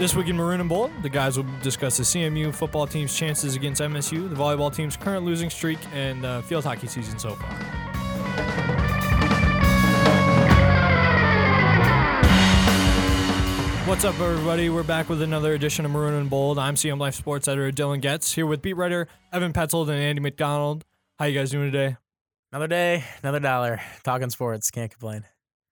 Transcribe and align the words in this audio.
This 0.00 0.16
week 0.16 0.28
in 0.28 0.36
Maroon 0.36 0.60
and 0.60 0.68
Bold, 0.70 0.90
the 1.02 1.10
guys 1.10 1.36
will 1.36 1.44
discuss 1.62 1.98
the 1.98 2.04
CMU 2.04 2.54
football 2.54 2.86
team's 2.86 3.14
chances 3.14 3.54
against 3.54 3.82
MSU, 3.82 4.30
the 4.30 4.34
volleyball 4.34 4.74
team's 4.74 4.96
current 4.96 5.26
losing 5.26 5.50
streak, 5.50 5.78
and 5.92 6.24
uh, 6.24 6.40
field 6.40 6.64
hockey 6.64 6.86
season 6.86 7.18
so 7.18 7.34
far. 7.34 7.50
What's 13.86 14.06
up, 14.06 14.18
everybody? 14.18 14.70
We're 14.70 14.84
back 14.84 15.10
with 15.10 15.20
another 15.20 15.52
edition 15.52 15.84
of 15.84 15.90
Maroon 15.90 16.14
and 16.14 16.30
Bold. 16.30 16.58
I'm 16.58 16.76
CM 16.76 16.98
Life 16.98 17.14
Sports 17.14 17.46
editor 17.46 17.70
Dylan 17.70 18.00
Getz 18.00 18.32
here 18.32 18.46
with 18.46 18.62
beat 18.62 18.78
writer 18.78 19.06
Evan 19.34 19.52
Petzold 19.52 19.90
and 19.90 19.98
Andy 19.98 20.22
McDonald. 20.22 20.86
How 21.18 21.26
you 21.26 21.38
guys 21.38 21.50
doing 21.50 21.70
today? 21.70 21.98
Another 22.52 22.68
day, 22.68 23.04
another 23.22 23.40
dollar. 23.40 23.82
Talking 24.02 24.30
sports, 24.30 24.70
can't 24.70 24.90
complain. 24.90 25.26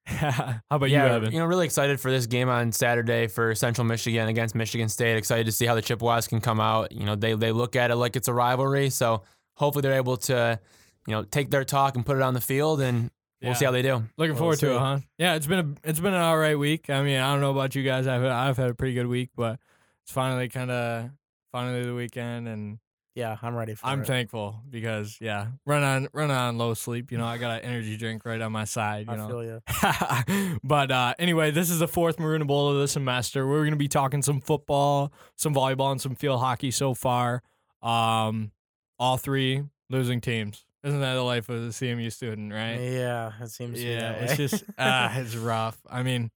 How 0.16 0.60
about 0.70 0.88
you, 0.90 0.96
Evan? 0.96 1.32
you 1.32 1.38
know, 1.38 1.44
really 1.46 1.66
excited 1.66 2.00
for 2.00 2.10
this 2.10 2.26
game 2.26 2.48
on 2.48 2.72
Saturday 2.72 3.26
for 3.26 3.54
Central 3.54 3.84
Michigan 3.84 4.28
against 4.28 4.54
Michigan 4.54 4.88
State. 4.88 5.16
Excited 5.16 5.44
to 5.46 5.52
see 5.52 5.66
how 5.66 5.74
the 5.74 5.82
Chippewas 5.82 6.26
can 6.26 6.40
come 6.40 6.60
out. 6.60 6.92
You 6.92 7.04
know, 7.04 7.14
they 7.14 7.34
they 7.34 7.52
look 7.52 7.76
at 7.76 7.90
it 7.90 7.96
like 7.96 8.16
it's 8.16 8.28
a 8.28 8.32
rivalry, 8.32 8.88
so 8.90 9.22
hopefully 9.54 9.82
they're 9.82 9.94
able 9.98 10.16
to, 10.16 10.58
you 11.06 11.12
know, 11.14 11.24
take 11.24 11.50
their 11.50 11.64
talk 11.64 11.94
and 11.94 12.06
put 12.06 12.16
it 12.16 12.22
on 12.22 12.32
the 12.32 12.40
field, 12.40 12.80
and 12.80 13.10
we'll 13.42 13.54
see 13.54 13.66
how 13.66 13.70
they 13.70 13.82
do. 13.82 14.02
Looking 14.16 14.32
We'll 14.34 14.36
forward 14.38 14.58
to 14.60 14.66
see. 14.66 14.72
it, 14.74 14.78
huh? 14.78 14.98
Yeah, 15.18 15.34
it's 15.34 15.46
been 15.46 15.76
a 15.84 15.88
it's 15.88 16.00
been 16.00 16.14
an 16.14 16.22
all 16.22 16.38
right 16.38 16.58
week. 16.58 16.88
I 16.88 17.02
mean, 17.02 17.18
I 17.18 17.30
don't 17.32 17.40
know 17.42 17.50
about 17.50 17.74
you 17.74 17.82
guys. 17.82 18.06
I've 18.06 18.24
I've 18.24 18.56
had 18.56 18.70
a 18.70 18.74
pretty 18.74 18.94
good 18.94 19.06
week, 19.08 19.30
but 19.36 19.60
it's 20.04 20.12
finally 20.12 20.48
kind 20.48 20.70
of 20.70 21.10
finally 21.52 21.84
the 21.84 21.94
weekend, 21.94 22.48
and 22.48 22.78
Yeah, 23.18 23.36
I'm 23.42 23.56
ready 23.56 23.74
for 23.74 23.84
I'm 23.84 24.02
it. 24.02 24.06
thankful 24.06 24.60
because 24.70 25.18
yeah, 25.20 25.48
run 25.66 25.82
on 25.82 26.08
run 26.12 26.30
on 26.30 26.56
low 26.56 26.74
sleep. 26.74 27.10
You 27.10 27.18
know, 27.18 27.26
I 27.26 27.36
got 27.36 27.58
an 27.58 27.68
energy 27.68 27.96
drink 27.96 28.24
right 28.24 28.40
on 28.40 28.52
my 28.52 28.62
side. 28.64 29.06
You 29.08 29.12
I 29.14 29.16
know. 29.16 29.26
feel 29.28 29.44
you. 29.44 30.58
but 30.64 30.92
uh, 30.92 31.14
anyway, 31.18 31.50
this 31.50 31.68
is 31.68 31.80
the 31.80 31.88
fourth 31.88 32.20
Maroon 32.20 32.46
Bowl 32.46 32.68
of 32.70 32.78
the 32.78 32.86
semester. 32.86 33.44
We're 33.48 33.62
going 33.62 33.72
to 33.72 33.76
be 33.76 33.88
talking 33.88 34.22
some 34.22 34.40
football, 34.40 35.12
some 35.34 35.52
volleyball, 35.52 35.90
and 35.90 36.00
some 36.00 36.14
field 36.14 36.38
hockey 36.38 36.70
so 36.70 36.94
far. 36.94 37.42
Um, 37.82 38.52
all 39.00 39.16
three 39.16 39.64
losing 39.90 40.20
teams. 40.20 40.64
Isn't 40.84 41.00
that 41.00 41.14
the 41.14 41.22
life 41.22 41.48
of 41.48 41.56
a 41.56 41.68
CMU 41.70 42.12
student, 42.12 42.52
right? 42.52 42.76
Yeah, 42.78 43.32
it 43.42 43.50
seems. 43.50 43.82
Yeah, 43.82 44.12
it's 44.12 44.36
just 44.36 44.64
ah, 44.78 45.18
it's 45.18 45.34
rough. 45.34 45.76
I 45.90 46.04
mean, 46.04 46.30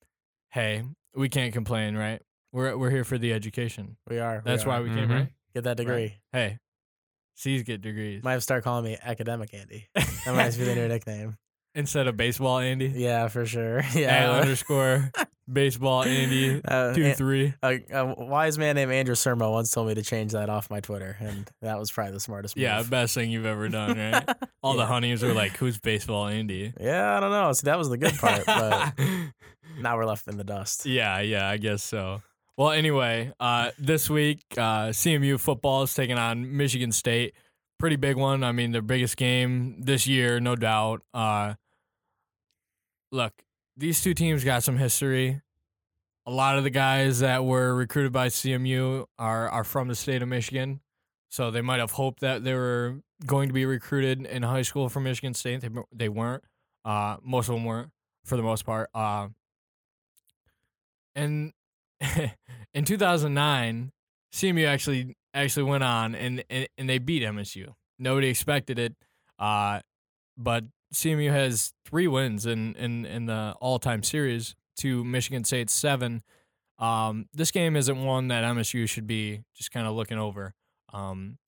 hey, 0.50 0.83
we 1.14 1.28
can't 1.28 1.53
complain, 1.53 1.97
right? 1.97 2.20
We're 2.50 2.77
we're 2.77 2.91
here 2.91 3.05
for 3.05 3.19
the 3.19 3.33
education. 3.33 3.98
we 4.08 4.19
are. 4.19 4.42
we 4.44 4.50
That's 4.50 4.64
are. 4.64 4.69
why 4.69 4.80
we 4.80 4.88
came, 4.88 5.08
Mhm. 5.08 5.14
right? 5.14 5.28
get 5.55 5.64
that 5.64 5.77
degree. 5.77 6.16
Hey, 6.33 6.58
C's 7.34 7.62
get 7.62 7.80
degrees 7.80 8.22
Might 8.22 8.33
have 8.33 8.38
to 8.41 8.42
start 8.42 8.64
calling 8.64 8.84
me 8.84 8.97
academic 9.02 9.52
Andy. 9.55 9.86
That 9.94 10.34
might 10.34 10.56
be 10.56 10.64
the 10.64 10.75
new 10.75 10.88
nickname. 10.94 11.36
instead 11.75 12.06
of 12.06 12.16
baseball, 12.16 12.58
Andy. 12.58 12.92
Yeah, 12.94 13.28
for 13.28 13.47
sure. 13.47 13.83
Yeah. 13.94 14.30
underscore 14.30 15.11
baseball, 15.53 16.05
Andy 16.05 16.60
Uh, 16.69 16.94
two 16.94 17.12
three. 17.14 17.53
a, 17.62 17.80
a 17.91 18.05
wise 18.25 18.58
man 18.58 18.77
named 18.77 18.92
Andrew 18.92 19.14
Sermo 19.14 19.50
once 19.53 19.70
told 19.70 19.88
me 19.88 19.94
to 19.94 20.03
change 20.03 20.33
that 20.33 20.48
off 20.48 20.70
my 20.70 20.80
Twitter, 20.80 21.16
and 21.20 21.50
that 21.62 21.78
was 21.78 21.91
probably 21.91 22.12
the 22.12 22.20
smartest 22.20 22.56
move. 22.56 22.62
Yeah, 22.62 22.83
best 22.84 23.14
thing 23.14 23.30
you've 23.30 23.47
ever 23.47 23.69
done, 23.69 23.97
right? 23.98 24.28
All 24.62 24.75
the 24.77 24.86
honeys 24.86 25.22
were 25.22 25.34
like, 25.34 25.56
"Who's 25.56 25.78
baseball, 25.78 26.27
Andy?" 26.28 26.72
Yeah, 26.80 27.16
I 27.16 27.20
don't 27.20 27.30
know. 27.33 27.53
See, 27.53 27.64
that 27.64 27.77
was 27.78 27.88
the 27.91 27.98
good 27.98 28.14
part, 28.14 28.44
but 28.47 28.94
now 29.80 29.97
we're 29.97 30.06
left 30.06 30.28
in 30.28 30.36
the 30.36 30.44
dust. 30.44 30.86
Yeah, 30.86 31.20
yeah, 31.20 31.48
I 31.48 31.56
guess 31.56 31.83
so. 31.83 32.22
Well, 32.56 32.70
anyway, 32.70 33.33
uh, 33.41 33.70
this 33.78 34.11
week, 34.11 34.45
uh, 34.58 34.89
CMU 34.89 35.41
football 35.41 35.84
is 35.84 35.95
taking 35.95 36.19
on 36.19 36.56
Michigan 36.56 36.92
State. 36.92 37.34
Pretty 37.78 37.97
big 37.97 38.17
one. 38.17 38.44
I 38.44 38.53
mean, 38.53 38.72
their 38.72 38.83
biggest 38.83 39.17
game 39.17 39.81
this 39.81 40.06
year, 40.06 40.39
no 40.39 40.55
doubt. 40.55 41.03
Uh, 41.14 41.55
look, 43.10 43.32
these 43.76 44.03
two 44.03 44.12
teams 44.12 44.44
got 44.44 44.62
some 44.62 44.76
history. 44.76 45.41
A 46.26 46.31
lot 46.31 46.59
of 46.59 46.65
the 46.65 46.71
guys 46.71 47.21
that 47.21 47.44
were 47.44 47.75
recruited 47.75 48.12
by 48.12 48.28
CMU 48.28 49.06
are 49.19 49.49
are 49.49 49.65
from 49.65 49.88
the 49.88 49.94
state 49.94 50.22
of 50.22 50.28
Michigan, 50.28 50.81
so 51.31 51.50
they 51.50 51.62
might 51.62 51.81
have 51.81 51.93
hoped 51.93 52.21
that 52.21 52.44
they 52.44 52.55
were 52.55 53.00
going 53.26 53.49
to 53.49 53.53
be 53.55 53.65
recruited 53.66 54.25
in 54.26 54.43
high 54.43 54.62
school 54.62 54.88
from 54.88 55.05
Michigan 55.05 55.34
State. 55.34 55.62
They 55.62 55.71
they 55.93 56.09
weren't. 56.09 56.44
Uh, 56.84 57.16
most 57.22 57.49
of 57.49 57.55
them 57.55 57.65
weren't, 57.65 57.91
for 58.25 58.37
the 58.37 58.43
most 58.43 58.65
part. 58.65 58.91
Uh, 58.94 59.28
and 61.16 61.53
in 62.74 62.84
2009, 62.84 63.92
CMU 64.34 64.66
actually 64.66 65.16
actually 65.34 65.62
went 65.64 65.84
on 65.84 66.14
and, 66.14 66.44
and 66.50 66.68
and 66.78 66.88
they 66.88 66.98
beat 66.98 67.22
MSU. 67.22 67.72
Nobody 67.98 68.28
expected 68.28 68.78
it, 68.78 68.94
uh, 69.38 69.80
but 70.36 70.64
CMU 70.94 71.30
has 71.30 71.72
three 71.84 72.06
wins 72.06 72.46
in 72.46 72.74
in 72.74 73.04
in 73.04 73.26
the 73.26 73.54
all 73.60 73.78
time 73.78 74.02
series 74.02 74.54
to 74.78 75.04
Michigan 75.04 75.44
State's 75.44 75.72
seven. 75.72 76.22
Um, 76.78 77.26
this 77.32 77.50
game 77.50 77.76
isn't 77.76 78.04
one 78.04 78.28
that 78.28 78.44
MSU 78.44 78.88
should 78.88 79.06
be 79.06 79.42
just 79.54 79.70
kind 79.70 79.86
of 79.86 79.94
looking 79.94 80.19
over. 80.19 80.54
Um, 80.92 81.38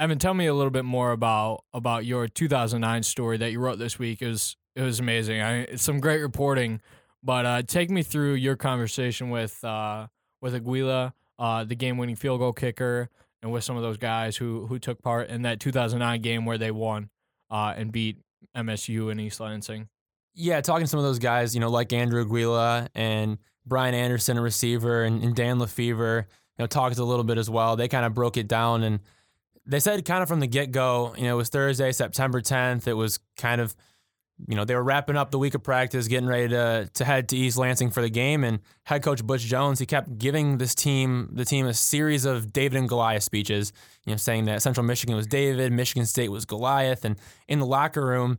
Evan, 0.00 0.18
tell 0.18 0.34
me 0.34 0.46
a 0.46 0.54
little 0.54 0.70
bit 0.70 0.84
more 0.84 1.12
about 1.12 1.64
about 1.74 2.04
your 2.04 2.28
2009 2.28 3.02
story 3.02 3.36
that 3.38 3.50
you 3.50 3.60
wrote 3.60 3.78
this 3.78 3.98
week. 3.98 4.22
It 4.22 4.28
was 4.28 4.56
it 4.76 4.82
was 4.82 5.00
amazing. 5.00 5.40
I, 5.40 5.58
it's 5.62 5.82
some 5.82 6.00
great 6.00 6.22
reporting, 6.22 6.80
but 7.22 7.46
uh, 7.46 7.62
take 7.62 7.90
me 7.90 8.02
through 8.02 8.34
your 8.34 8.56
conversation 8.56 9.30
with 9.30 9.62
uh, 9.64 10.06
with 10.40 10.54
Aguila, 10.54 11.14
uh, 11.38 11.64
the 11.64 11.74
game 11.74 11.98
winning 11.98 12.16
field 12.16 12.40
goal 12.40 12.52
kicker, 12.52 13.10
and 13.42 13.52
with 13.52 13.64
some 13.64 13.76
of 13.76 13.82
those 13.82 13.98
guys 13.98 14.36
who 14.36 14.66
who 14.66 14.78
took 14.78 15.02
part 15.02 15.28
in 15.28 15.42
that 15.42 15.60
2009 15.60 16.20
game 16.20 16.44
where 16.44 16.58
they 16.58 16.70
won 16.70 17.10
uh, 17.50 17.74
and 17.76 17.92
beat 17.92 18.18
MSU 18.56 19.10
and 19.10 19.20
East 19.20 19.40
Lansing. 19.40 19.88
Yeah, 20.34 20.60
talking 20.60 20.84
to 20.84 20.88
some 20.88 21.00
of 21.00 21.04
those 21.04 21.18
guys, 21.18 21.54
you 21.54 21.60
know, 21.60 21.70
like 21.70 21.92
Andrew 21.92 22.22
Aguila 22.22 22.88
and 22.94 23.38
Brian 23.66 23.94
Anderson, 23.94 24.38
a 24.38 24.40
receiver, 24.40 25.02
and, 25.02 25.22
and 25.22 25.34
Dan 25.34 25.58
LeFevour, 25.58 26.22
you 26.22 26.26
know, 26.58 26.66
talked 26.66 26.98
a 26.98 27.04
little 27.04 27.24
bit 27.24 27.38
as 27.38 27.50
well. 27.50 27.74
They 27.74 27.88
kind 27.88 28.06
of 28.06 28.14
broke 28.14 28.36
it 28.36 28.46
down 28.46 28.84
and 28.84 29.00
they 29.66 29.80
said 29.80 30.04
kind 30.04 30.22
of 30.22 30.28
from 30.28 30.40
the 30.40 30.46
get 30.46 30.70
go, 30.70 31.14
you 31.16 31.24
know, 31.24 31.34
it 31.34 31.36
was 31.36 31.50
Thursday, 31.50 31.92
September 31.92 32.40
10th. 32.40 32.86
It 32.86 32.94
was 32.94 33.18
kind 33.36 33.60
of, 33.60 33.74
you 34.46 34.54
know, 34.54 34.64
they 34.64 34.74
were 34.74 34.84
wrapping 34.84 35.16
up 35.16 35.30
the 35.30 35.38
week 35.38 35.54
of 35.54 35.62
practice, 35.62 36.06
getting 36.06 36.28
ready 36.28 36.48
to 36.48 36.88
to 36.94 37.04
head 37.04 37.28
to 37.30 37.36
East 37.36 37.56
Lansing 37.58 37.90
for 37.90 38.00
the 38.02 38.08
game. 38.10 38.44
And 38.44 38.60
head 38.84 39.02
coach 39.02 39.24
Butch 39.26 39.42
Jones, 39.42 39.78
he 39.80 39.86
kept 39.86 40.16
giving 40.18 40.58
this 40.58 40.74
team, 40.74 41.30
the 41.32 41.44
team, 41.44 41.66
a 41.66 41.74
series 41.74 42.24
of 42.24 42.52
David 42.52 42.78
and 42.78 42.88
Goliath 42.88 43.24
speeches, 43.24 43.72
you 44.06 44.12
know, 44.12 44.16
saying 44.16 44.44
that 44.44 44.62
Central 44.62 44.86
Michigan 44.86 45.16
was 45.16 45.26
David, 45.26 45.72
Michigan 45.72 46.06
State 46.06 46.30
was 46.30 46.44
Goliath. 46.44 47.04
And 47.04 47.16
in 47.48 47.58
the 47.58 47.66
locker 47.66 48.04
room, 48.06 48.38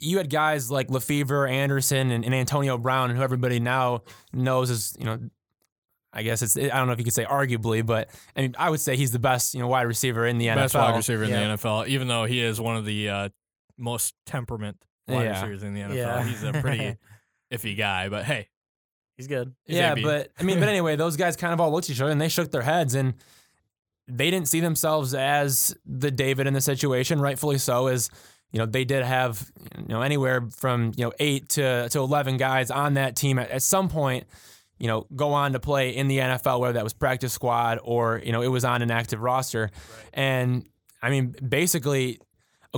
you 0.00 0.18
had 0.18 0.30
guys 0.30 0.70
like 0.70 0.88
LeFevour, 0.88 1.50
Anderson, 1.50 2.10
and, 2.10 2.24
and 2.24 2.34
Antonio 2.34 2.76
Brown, 2.78 3.10
and 3.10 3.18
who 3.18 3.24
everybody 3.24 3.60
now 3.60 4.02
knows 4.32 4.70
as 4.70 4.96
you 4.98 5.04
know. 5.04 5.18
I 6.10 6.22
guess 6.22 6.40
it's 6.40 6.56
I 6.56 6.68
don't 6.68 6.86
know 6.86 6.94
if 6.94 6.98
you 6.98 7.04
could 7.04 7.12
say 7.14 7.26
arguably, 7.26 7.84
but 7.84 8.08
I 8.34 8.40
mean 8.40 8.56
I 8.58 8.70
would 8.70 8.80
say 8.80 8.96
he's 8.96 9.12
the 9.12 9.18
best 9.18 9.54
you 9.54 9.60
know 9.60 9.68
wide 9.68 9.82
receiver 9.82 10.26
in 10.26 10.38
the 10.38 10.46
Best 10.48 10.74
NFL. 10.74 10.80
wide 10.80 10.96
receiver 10.96 11.22
in 11.24 11.30
Yeah. 11.30 11.48
the 11.48 11.54
NFL, 11.58 11.86
even 11.86 12.08
though 12.08 12.24
he 12.24 12.40
is 12.42 12.58
one 12.60 12.76
of 12.76 12.86
the 12.86 13.08
uh, 13.10 13.28
most 13.76 14.14
temperament 14.24 14.78
wide 15.08 15.24
Yeah. 15.24 15.40
receivers 15.40 15.62
in 15.62 15.74
the 15.74 15.80
NFL. 15.80 15.94
Yeah. 15.96 16.24
He's 16.24 16.42
a 16.42 16.52
pretty 16.52 16.96
iffy 17.52 17.76
guy, 17.76 18.08
but 18.08 18.24
hey, 18.24 18.48
He's 19.16 19.26
good. 19.26 19.52
he's 19.64 19.76
yeah, 19.76 19.92
AB. 19.92 20.02
but 20.02 20.30
I 20.38 20.42
mean, 20.44 20.60
but 20.60 20.68
anyway, 20.68 20.94
those 20.96 21.16
guys 21.16 21.34
kind 21.36 21.52
of 21.52 21.60
all 21.60 21.72
looked 21.72 21.86
at 21.90 21.96
each 21.96 22.00
other 22.00 22.12
and 22.12 22.20
they 22.20 22.28
shook 22.28 22.50
their 22.52 22.62
heads 22.62 22.94
and 22.94 23.14
they 24.06 24.30
didn't 24.30 24.48
see 24.48 24.60
themselves 24.60 25.12
as 25.14 25.74
the 25.84 26.10
David 26.10 26.46
in 26.46 26.54
the 26.54 26.60
situation, 26.60 27.20
rightfully 27.20 27.58
so, 27.58 27.88
as 27.88 28.10
you 28.52 28.58
know 28.58 28.64
they 28.64 28.84
did 28.84 29.04
have 29.04 29.50
you 29.76 29.88
know 29.88 30.00
anywhere 30.02 30.48
from 30.56 30.92
you 30.96 31.04
know 31.04 31.12
eight 31.18 31.48
to 31.50 31.88
to 31.90 31.98
eleven 31.98 32.36
guys 32.38 32.70
on 32.70 32.94
that 32.94 33.16
team 33.16 33.38
at, 33.38 33.50
at 33.50 33.62
some 33.62 33.88
point. 33.88 34.26
You 34.78 34.86
know, 34.86 35.06
go 35.16 35.32
on 35.32 35.54
to 35.54 35.58
play 35.60 35.90
in 35.96 36.06
the 36.06 36.18
NFL, 36.18 36.60
whether 36.60 36.74
that 36.74 36.84
was 36.84 36.92
practice 36.94 37.32
squad 37.32 37.80
or 37.82 38.22
you 38.24 38.30
know 38.30 38.40
it 38.42 38.46
was 38.48 38.64
on 38.64 38.80
an 38.80 38.92
active 38.92 39.20
roster, 39.20 39.70
and 40.14 40.64
I 41.02 41.10
mean 41.10 41.34
basically, 41.46 42.20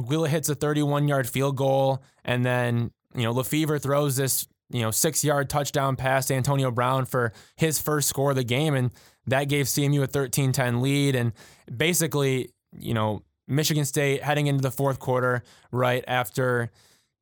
Aguila 0.01 0.29
hits 0.29 0.49
a 0.49 0.55
31 0.55 1.09
yard 1.09 1.29
field 1.29 1.57
goal, 1.57 2.03
and 2.25 2.45
then 2.45 2.91
you 3.15 3.23
know 3.23 3.35
LeFevour 3.35 3.81
throws 3.81 4.17
this 4.17 4.47
you 4.71 4.83
know 4.83 4.91
six 4.91 5.25
yard 5.25 5.49
touchdown 5.51 5.97
pass 5.97 6.27
to 6.27 6.35
Antonio 6.35 6.71
Brown 6.71 7.05
for 7.05 7.33
his 7.57 7.81
first 7.81 8.09
score 8.09 8.31
of 8.31 8.37
the 8.37 8.45
game, 8.45 8.75
and 8.75 8.91
that 9.27 9.45
gave 9.45 9.67
CMU 9.67 10.03
a 10.03 10.09
13-10 10.09 10.81
lead, 10.81 11.15
and 11.15 11.33
basically 11.75 12.51
you 12.79 12.95
know 12.95 13.23
Michigan 13.49 13.85
State 13.85 14.23
heading 14.23 14.47
into 14.47 14.63
the 14.63 14.71
fourth 14.71 14.99
quarter 14.99 15.43
right 15.73 16.05
after 16.07 16.71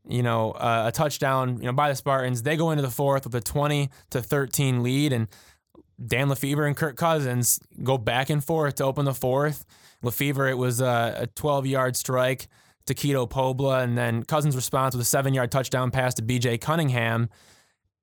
you 0.07 0.23
know 0.23 0.53
uh, 0.53 0.85
a 0.87 0.93
touchdown 0.93 1.59
you 1.59 1.65
know 1.65 1.73
by 1.73 1.89
the 1.89 1.97
Spartans, 1.97 2.43
they 2.43 2.57
go 2.57 2.71
into 2.71 2.83
the 2.83 2.91
fourth 2.91 3.25
with 3.25 3.35
a 3.35 3.41
20 3.41 3.91
to 4.11 4.23
13 4.23 4.83
lead, 4.83 5.13
and 5.13 5.29
Dan 6.05 6.29
LeFevour 6.29 6.67
and 6.67 6.77
Kirk 6.77 6.97
Cousins 6.97 7.61
go 7.83 7.99
back 7.99 8.31
and 8.31 8.45
forth 8.45 8.77
to 8.77 8.85
open 8.85 9.05
the 9.05 9.15
fourth. 9.15 9.65
LeFevour, 10.05 10.49
it 10.49 10.55
was 10.55 10.81
a 10.81 11.29
12 11.35 11.67
yard 11.67 11.97
strike 11.97 12.47
to 12.89 12.95
Kito 12.95 13.29
Poblah, 13.29 13.83
and 13.85 13.97
then 13.97 14.25
Cousins' 14.25 14.55
response 14.57 14.95
with 14.95 15.03
a 15.03 15.07
seven 15.09 15.33
yard 15.33 15.51
touchdown 15.51 15.91
pass 15.91 16.15
to 16.15 16.23
BJ 16.23 16.61
Cunningham. 16.61 17.29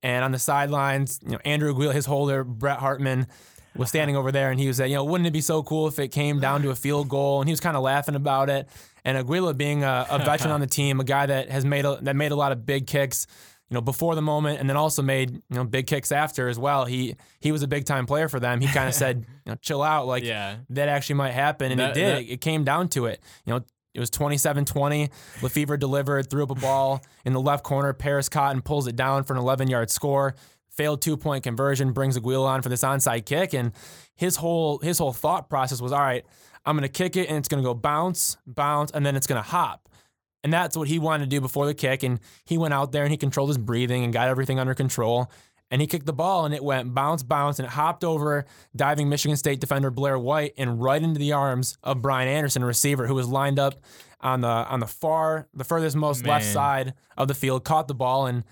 And 0.02 0.24
on 0.24 0.32
the 0.32 0.40
sidelines, 0.40 1.20
you 1.24 1.32
know, 1.32 1.40
Andrew 1.46 1.72
Aguila, 1.72 1.94
his 1.94 2.06
holder, 2.06 2.44
Brett 2.44 2.78
Hartman, 2.80 3.28
was 3.76 3.90
standing 3.90 4.16
over 4.16 4.32
there 4.32 4.52
and 4.52 4.60
he 4.60 4.68
was 4.68 4.78
saying, 4.78 4.92
you 4.92 4.98
know, 4.98 5.04
wouldn't 5.04 5.28
it 5.28 5.34
be 5.34 5.42
so 5.42 5.62
cool 5.64 5.88
if 5.88 6.00
it 6.00 6.10
came 6.10 6.40
down 6.40 6.62
to 6.62 6.70
a 6.70 6.76
field 6.76 7.10
goal? 7.10 7.42
And 7.42 7.50
he 7.50 7.52
was 7.52 7.60
kind 7.60 7.76
of 7.76 7.84
laughing 7.84 8.16
about 8.16 8.50
it. 8.50 8.70
And 9.04 9.18
Aguila 9.18 9.54
being 9.54 9.84
a, 9.84 10.06
a 10.10 10.20
veteran 10.20 10.52
on 10.52 10.62
the 10.62 10.68
team, 10.68 11.00
a 11.00 11.04
guy 11.04 11.26
that 11.26 11.50
has 11.50 11.66
made 11.66 11.86
a, 11.86 11.98
that 12.04 12.16
made 12.16 12.32
a 12.32 12.36
lot 12.36 12.52
of 12.54 12.66
big 12.66 12.88
kicks, 12.88 13.28
you 13.70 13.76
know, 13.76 13.82
before 13.82 14.16
the 14.16 14.22
moment, 14.22 14.60
and 14.60 14.70
then 14.70 14.78
also 14.78 15.02
made 15.02 15.32
you 15.32 15.42
know 15.50 15.64
big 15.66 15.88
kicks 15.88 16.12
after 16.12 16.48
as 16.48 16.58
well. 16.58 16.86
He 16.86 17.16
he 17.42 17.52
was 17.52 17.64
a 17.64 17.68
big 17.68 17.86
time 17.86 18.06
player 18.06 18.30
for 18.30 18.40
them. 18.40 18.62
He 18.62 18.68
kind 18.68 18.88
of 18.88 18.94
said, 19.04 19.26
you 19.46 19.52
know, 19.52 19.56
chill 19.62 19.82
out, 19.84 20.08
like 20.08 20.24
yeah. 20.24 20.58
that 20.70 20.88
actually 20.88 21.16
might 21.16 21.32
happen, 21.34 21.72
and 21.72 21.80
That- 21.80 21.92
it 21.92 21.94
did. 22.00 22.16
that- 22.16 22.32
it 22.34 22.42
came 22.42 22.64
down 22.64 22.90
to 22.90 23.08
it. 23.08 23.22
You 23.46 23.54
know, 23.56 23.66
it 23.96 24.00
was 24.00 24.12
27-20. 24.12 25.10
LeFevour 25.40 25.80
delivered, 25.80 26.30
threw 26.30 26.44
up 26.44 26.52
a 26.52 26.56
ball 26.56 27.02
in 27.24 27.34
the 27.34 27.42
left 27.42 27.64
corner. 27.64 27.94
Paris 27.94 28.30
Cotton 28.30 28.62
pulls 28.62 28.88
it 28.88 28.96
down 28.96 29.24
for 29.24 29.34
an 29.34 29.40
11 29.40 29.70
yard 29.70 29.90
score. 29.90 30.36
Failed 30.70 31.02
two 31.02 31.16
point 31.16 31.44
conversion, 31.44 31.94
brings 31.94 32.18
Aguila 32.18 32.48
on 32.48 32.62
for 32.62 32.68
this 32.68 32.84
onside 32.84 33.26
kick, 33.26 33.54
and 33.54 33.72
his 34.14 34.36
whole 34.36 34.80
his 34.80 34.98
whole 35.00 35.14
thought 35.14 35.50
process 35.50 35.80
was, 35.82 35.94
all 35.94 36.02
right, 36.02 36.26
I'm 36.66 36.76
gonna 36.76 36.90
kick 36.90 37.16
it, 37.16 37.30
and 37.30 37.38
it's 37.38 37.48
gonna 37.48 37.64
go 37.64 37.74
bounce, 37.74 38.36
bounce, 38.46 38.92
and 38.92 39.06
then 39.06 39.16
it's 39.16 39.26
gonna 39.26 39.42
hop. 39.42 39.88
And 40.44 40.52
that's 40.52 40.76
what 40.76 40.90
he 40.90 41.00
wanted 41.00 41.24
to 41.24 41.30
do 41.30 41.40
before 41.42 41.66
the 41.66 41.74
kick. 41.74 42.04
And 42.04 42.20
he 42.44 42.58
went 42.58 42.74
out 42.74 42.92
there 42.92 43.04
and 43.04 43.12
he 43.12 43.18
controlled 43.18 43.50
his 43.50 43.58
breathing 43.58 44.04
and 44.04 44.14
got 44.14 44.28
everything 44.28 44.60
under 44.60 44.76
control. 44.76 45.32
And 45.72 45.82
he 45.82 45.88
kicked 45.88 46.06
the 46.06 46.14
ball 46.14 46.46
and 46.46 46.54
it 46.54 46.64
went 46.64 46.94
bounce, 46.94 47.24
bounce, 47.24 47.58
and 47.60 47.66
it 47.66 47.72
hopped 47.72 48.04
over 48.04 48.46
diving 48.76 49.10
Michigan 49.10 49.36
State 49.36 49.60
defender 49.60 49.90
Blair 49.90 50.18
White 50.18 50.54
and 50.58 50.82
right 50.82 51.02
into 51.02 51.20
the 51.20 51.34
arms 51.34 51.78
of 51.84 52.02
Brian 52.02 52.28
Anderson, 52.28 52.62
a 52.62 52.68
receiver 52.68 53.08
who 53.08 53.16
was 53.16 53.28
lined 53.28 53.58
up 53.58 53.76
on 54.22 54.42
the 54.42 54.48
on 54.48 54.80
the 54.80 54.88
far, 54.88 55.48
the 55.54 55.64
furthest 55.64 55.96
most 55.96 56.26
left 56.26 56.46
side 56.46 56.94
of 57.18 57.28
the 57.28 57.34
field, 57.34 57.64
caught 57.64 57.88
the 57.88 57.96
ball 57.96 58.28
and 58.28 58.44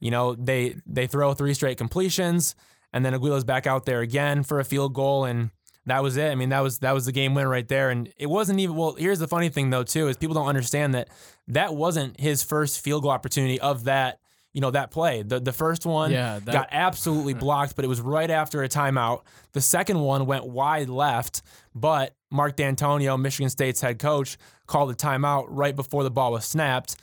you 0.00 0.10
know, 0.10 0.34
they 0.34 0.76
they 0.86 1.06
throw 1.06 1.34
three 1.34 1.54
straight 1.54 1.78
completions, 1.78 2.54
and 2.92 3.04
then 3.04 3.14
Aguila's 3.14 3.44
back 3.44 3.66
out 3.66 3.84
there 3.84 4.00
again 4.00 4.42
for 4.42 4.60
a 4.60 4.64
field 4.64 4.94
goal, 4.94 5.24
and 5.24 5.50
that 5.86 6.02
was 6.02 6.16
it. 6.16 6.30
I 6.30 6.34
mean, 6.34 6.50
that 6.50 6.60
was 6.60 6.78
that 6.80 6.92
was 6.92 7.06
the 7.06 7.12
game 7.12 7.34
winner 7.34 7.48
right 7.48 7.66
there. 7.66 7.90
And 7.90 8.12
it 8.16 8.26
wasn't 8.26 8.60
even 8.60 8.76
well. 8.76 8.94
Here's 8.94 9.18
the 9.18 9.28
funny 9.28 9.48
thing 9.48 9.70
though, 9.70 9.82
too, 9.82 10.08
is 10.08 10.16
people 10.16 10.34
don't 10.34 10.46
understand 10.46 10.94
that 10.94 11.08
that 11.48 11.74
wasn't 11.74 12.20
his 12.20 12.42
first 12.42 12.80
field 12.80 13.02
goal 13.02 13.10
opportunity 13.10 13.60
of 13.60 13.84
that. 13.84 14.20
You 14.54 14.60
know 14.60 14.70
that 14.70 14.90
play. 14.90 15.22
The 15.22 15.40
the 15.40 15.52
first 15.52 15.84
one 15.86 16.10
Yeah, 16.10 16.38
that- 16.40 16.52
got 16.52 16.68
absolutely 16.70 17.34
blocked, 17.44 17.76
but 17.76 17.84
it 17.84 17.88
was 17.88 18.00
right 18.00 18.30
after 18.30 18.62
a 18.62 18.68
timeout. 18.68 19.22
The 19.52 19.60
second 19.60 20.00
one 20.00 20.26
went 20.26 20.46
wide 20.46 20.88
left, 20.88 21.42
but 21.74 22.14
Mark 22.30 22.56
Dantonio, 22.56 23.20
Michigan 23.20 23.50
State's 23.50 23.80
head 23.80 23.98
coach, 23.98 24.36
called 24.66 24.90
a 24.90 24.94
timeout 24.94 25.46
right 25.48 25.76
before 25.76 26.02
the 26.02 26.10
ball 26.10 26.32
was 26.32 26.44
snapped. 26.44 26.96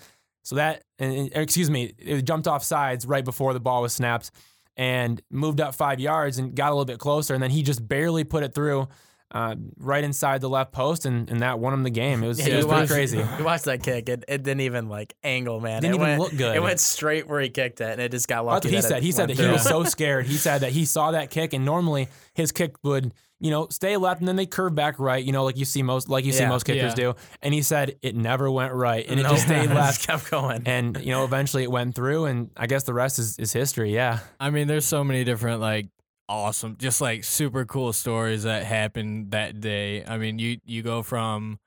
So 0.43 0.55
that, 0.55 0.83
and, 0.99 1.13
and- 1.13 1.31
er, 1.37 1.41
excuse 1.41 1.69
me, 1.69 1.93
it 1.97 2.23
jumped 2.23 2.47
off 2.47 2.63
sides 2.63 3.05
right 3.05 3.23
before 3.25 3.53
the 3.53 3.59
ball 3.59 3.81
was 3.83 3.93
snapped 3.93 4.31
and 4.77 5.21
moved 5.31 5.61
up 5.61 5.73
five 5.73 5.99
yards 5.99 6.37
and 6.37 6.53
got 6.55 6.67
a 6.71 6.75
little 6.75 6.85
bit 6.85 6.99
closer. 6.99 7.33
And 7.33 7.41
then 7.41 7.49
he 7.51 7.63
just 7.63 7.87
barely 7.87 8.23
put 8.25 8.43
it 8.43 8.53
through 8.53 8.87
uh, 9.31 9.55
right 9.77 10.03
inside 10.03 10.39
the 10.41 10.49
left 10.49 10.71
post, 10.71 11.05
and, 11.05 11.29
and 11.29 11.41
that 11.41 11.59
won 11.59 11.73
him 11.73 11.83
the 11.83 11.89
game. 11.89 12.23
It 12.23 12.27
was, 12.27 12.39
it 12.39 12.55
was 12.55 12.65
pretty 12.65 12.79
watched- 12.81 12.91
crazy. 12.91 13.17
You 13.37 13.43
watched 13.43 13.65
that 13.65 13.83
kick. 13.83 14.07
It, 14.07 14.23
it 14.27 14.43
didn't 14.43 14.61
even 14.61 14.87
like 14.87 15.13
angle, 15.23 15.59
man. 15.59 15.79
It 15.79 15.81
Didn't 15.81 15.95
it 15.95 15.95
even 15.97 16.07
went, 16.07 16.19
look 16.21 16.37
good. 16.37 16.55
It 16.55 16.61
went 16.61 16.79
straight 16.79 17.27
where 17.27 17.41
he 17.41 17.49
kicked 17.49 17.81
it, 17.81 17.89
and 17.91 18.01
it 18.01 18.11
just 18.11 18.27
got 18.27 18.45
That's 18.45 18.65
what 18.65 18.69
he 18.71 18.75
that 18.77 18.83
said. 18.83 18.97
it 18.97 19.03
He 19.03 19.11
said 19.11 19.27
went 19.29 19.37
that 19.39 19.45
he 19.45 19.51
was 19.51 19.63
so 19.63 19.83
scared. 19.83 20.25
He 20.27 20.37
said 20.37 20.59
that 20.59 20.71
he 20.71 20.85
saw 20.85 21.11
that 21.11 21.31
kick, 21.31 21.53
and 21.53 21.65
normally 21.65 22.07
his 22.33 22.51
kick 22.51 22.75
would, 22.83 23.13
you 23.39 23.51
know, 23.51 23.67
stay 23.69 23.97
left 23.97 24.21
and 24.21 24.27
then 24.27 24.37
they 24.37 24.45
curve 24.45 24.73
back 24.75 24.97
right, 24.99 25.23
you 25.23 25.31
know, 25.33 25.43
like 25.43 25.57
you 25.57 25.65
see 25.65 25.83
most, 25.83 26.07
like 26.07 26.23
you 26.23 26.31
see 26.31 26.45
most 26.45 26.63
kickers 26.63 26.91
Yeah. 26.91 26.95
do. 26.95 27.15
And 27.41 27.53
he 27.53 27.61
said 27.63 27.95
it 28.01 28.15
never 28.15 28.49
went 28.49 28.73
right, 28.73 29.05
and 29.07 29.19
it 29.19 29.23
just 29.23 29.43
stayed 29.45 29.65
it 29.69 29.73
left. 29.73 30.07
kept 30.07 30.31
going. 30.31 30.63
And 30.65 30.97
you 31.03 31.11
know, 31.11 31.25
eventually 31.25 31.63
it 31.63 31.71
went 31.71 31.95
through, 31.95 32.25
and 32.25 32.51
I 32.55 32.67
guess 32.67 32.83
the 32.83 32.93
rest 32.93 33.19
is, 33.19 33.37
is 33.37 33.51
history. 33.51 33.93
Yeah. 33.93 34.19
I 34.39 34.51
mean, 34.51 34.67
there's 34.67 34.85
so 34.85 35.03
many 35.03 35.23
different 35.25 35.59
like 35.61 35.87
awesome, 36.27 36.77
just 36.77 37.01
like 37.01 37.23
super 37.23 37.65
cool 37.65 37.93
stories 37.93 38.43
that 38.43 38.63
happened 38.65 39.31
that 39.31 39.59
day. 39.59 40.03
I 40.05 40.17
mean, 40.17 40.39
you 40.39 40.57
you 40.65 40.81
go 40.81 41.03
from 41.03 41.59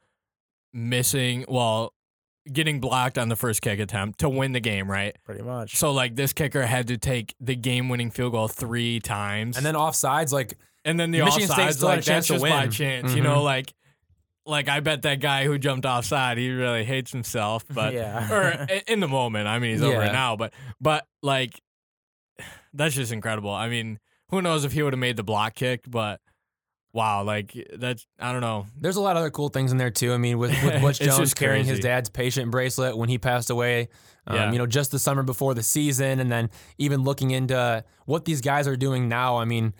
missing, 0.72 1.44
well, 1.48 1.92
getting 2.50 2.80
blocked 2.80 3.18
on 3.18 3.28
the 3.28 3.36
first 3.36 3.62
kick 3.62 3.78
attempt 3.78 4.20
to 4.20 4.28
win 4.28 4.52
the 4.52 4.60
game, 4.60 4.90
right? 4.90 5.16
Pretty 5.24 5.42
much. 5.42 5.76
So 5.76 5.92
like 5.92 6.16
this 6.16 6.32
kicker 6.32 6.64
had 6.64 6.88
to 6.88 6.96
take 6.96 7.34
the 7.40 7.54
game-winning 7.54 8.10
field 8.10 8.32
goal 8.32 8.48
three 8.48 9.00
times, 9.00 9.56
And 9.56 9.64
then 9.64 9.74
offsides, 9.74 10.32
like 10.32 10.56
and 10.84 10.98
then 10.98 11.10
the 11.10 11.22
Michigan 11.22 11.48
offsides 11.48 11.74
still 11.74 11.88
like 11.88 12.00
a 12.00 12.02
chance 12.02 12.28
that's 12.28 12.40
just 12.40 12.42
by 12.42 12.68
chance, 12.68 13.10
you 13.10 13.22
mm-hmm. 13.22 13.24
know, 13.24 13.42
like. 13.42 13.72
Like 14.46 14.70
I 14.70 14.80
bet 14.80 15.02
that 15.02 15.20
guy 15.20 15.44
who 15.44 15.58
jumped 15.58 15.84
offside, 15.84 16.38
he 16.38 16.48
really 16.50 16.82
hates 16.82 17.12
himself. 17.12 17.66
But 17.70 17.92
Yeah. 17.92 18.32
or 18.32 18.66
in 18.88 18.98
the 19.00 19.06
moment, 19.06 19.46
I 19.46 19.58
mean, 19.58 19.72
he's 19.72 19.82
over 19.82 19.92
Yeah. 19.98 20.08
it 20.08 20.12
now. 20.12 20.36
But 20.36 20.54
but 20.80 21.06
like, 21.22 21.60
that's 22.72 22.94
just 22.94 23.12
incredible. 23.12 23.50
I 23.50 23.68
mean, 23.68 23.98
who 24.30 24.42
knows 24.42 24.64
if 24.64 24.72
he 24.72 24.82
would 24.82 24.92
have 24.92 25.00
made 25.00 25.16
the 25.16 25.22
block 25.24 25.54
kick? 25.54 25.84
But 25.88 26.20
wow, 26.92 27.22
like 27.22 27.54
that's 27.76 28.06
I 28.18 28.32
don't 28.32 28.40
know. 28.40 28.66
There's 28.78 28.96
a 28.96 29.00
lot 29.00 29.12
of 29.16 29.20
other 29.20 29.30
cool 29.30 29.48
things 29.48 29.72
in 29.72 29.78
there 29.78 29.90
too. 29.90 30.12
I 30.12 30.16
mean, 30.18 30.38
with, 30.38 30.50
with 30.64 30.80
Butch 30.82 30.98
Jones 31.00 31.34
carrying 31.34 31.64
his 31.64 31.80
dad's 31.80 32.10
patient 32.10 32.50
bracelet 32.50 32.96
when 32.96 33.08
he 33.08 33.18
passed 33.18 33.50
away, 33.50 33.88
um, 34.26 34.36
Yeah. 34.36 34.52
you 34.52 34.58
know, 34.58 34.66
just 34.66 34.90
the 34.90 34.98
summer 34.98 35.22
before 35.22 35.54
the 35.54 35.62
season, 35.62 36.20
and 36.20 36.30
then 36.30 36.50
even 36.78 37.02
looking 37.02 37.30
into 37.30 37.84
what 38.06 38.24
these 38.24 38.40
guys 38.40 38.66
are 38.68 38.76
doing 38.76 39.08
now. 39.08 39.36
I 39.36 39.44
mean, 39.44 39.74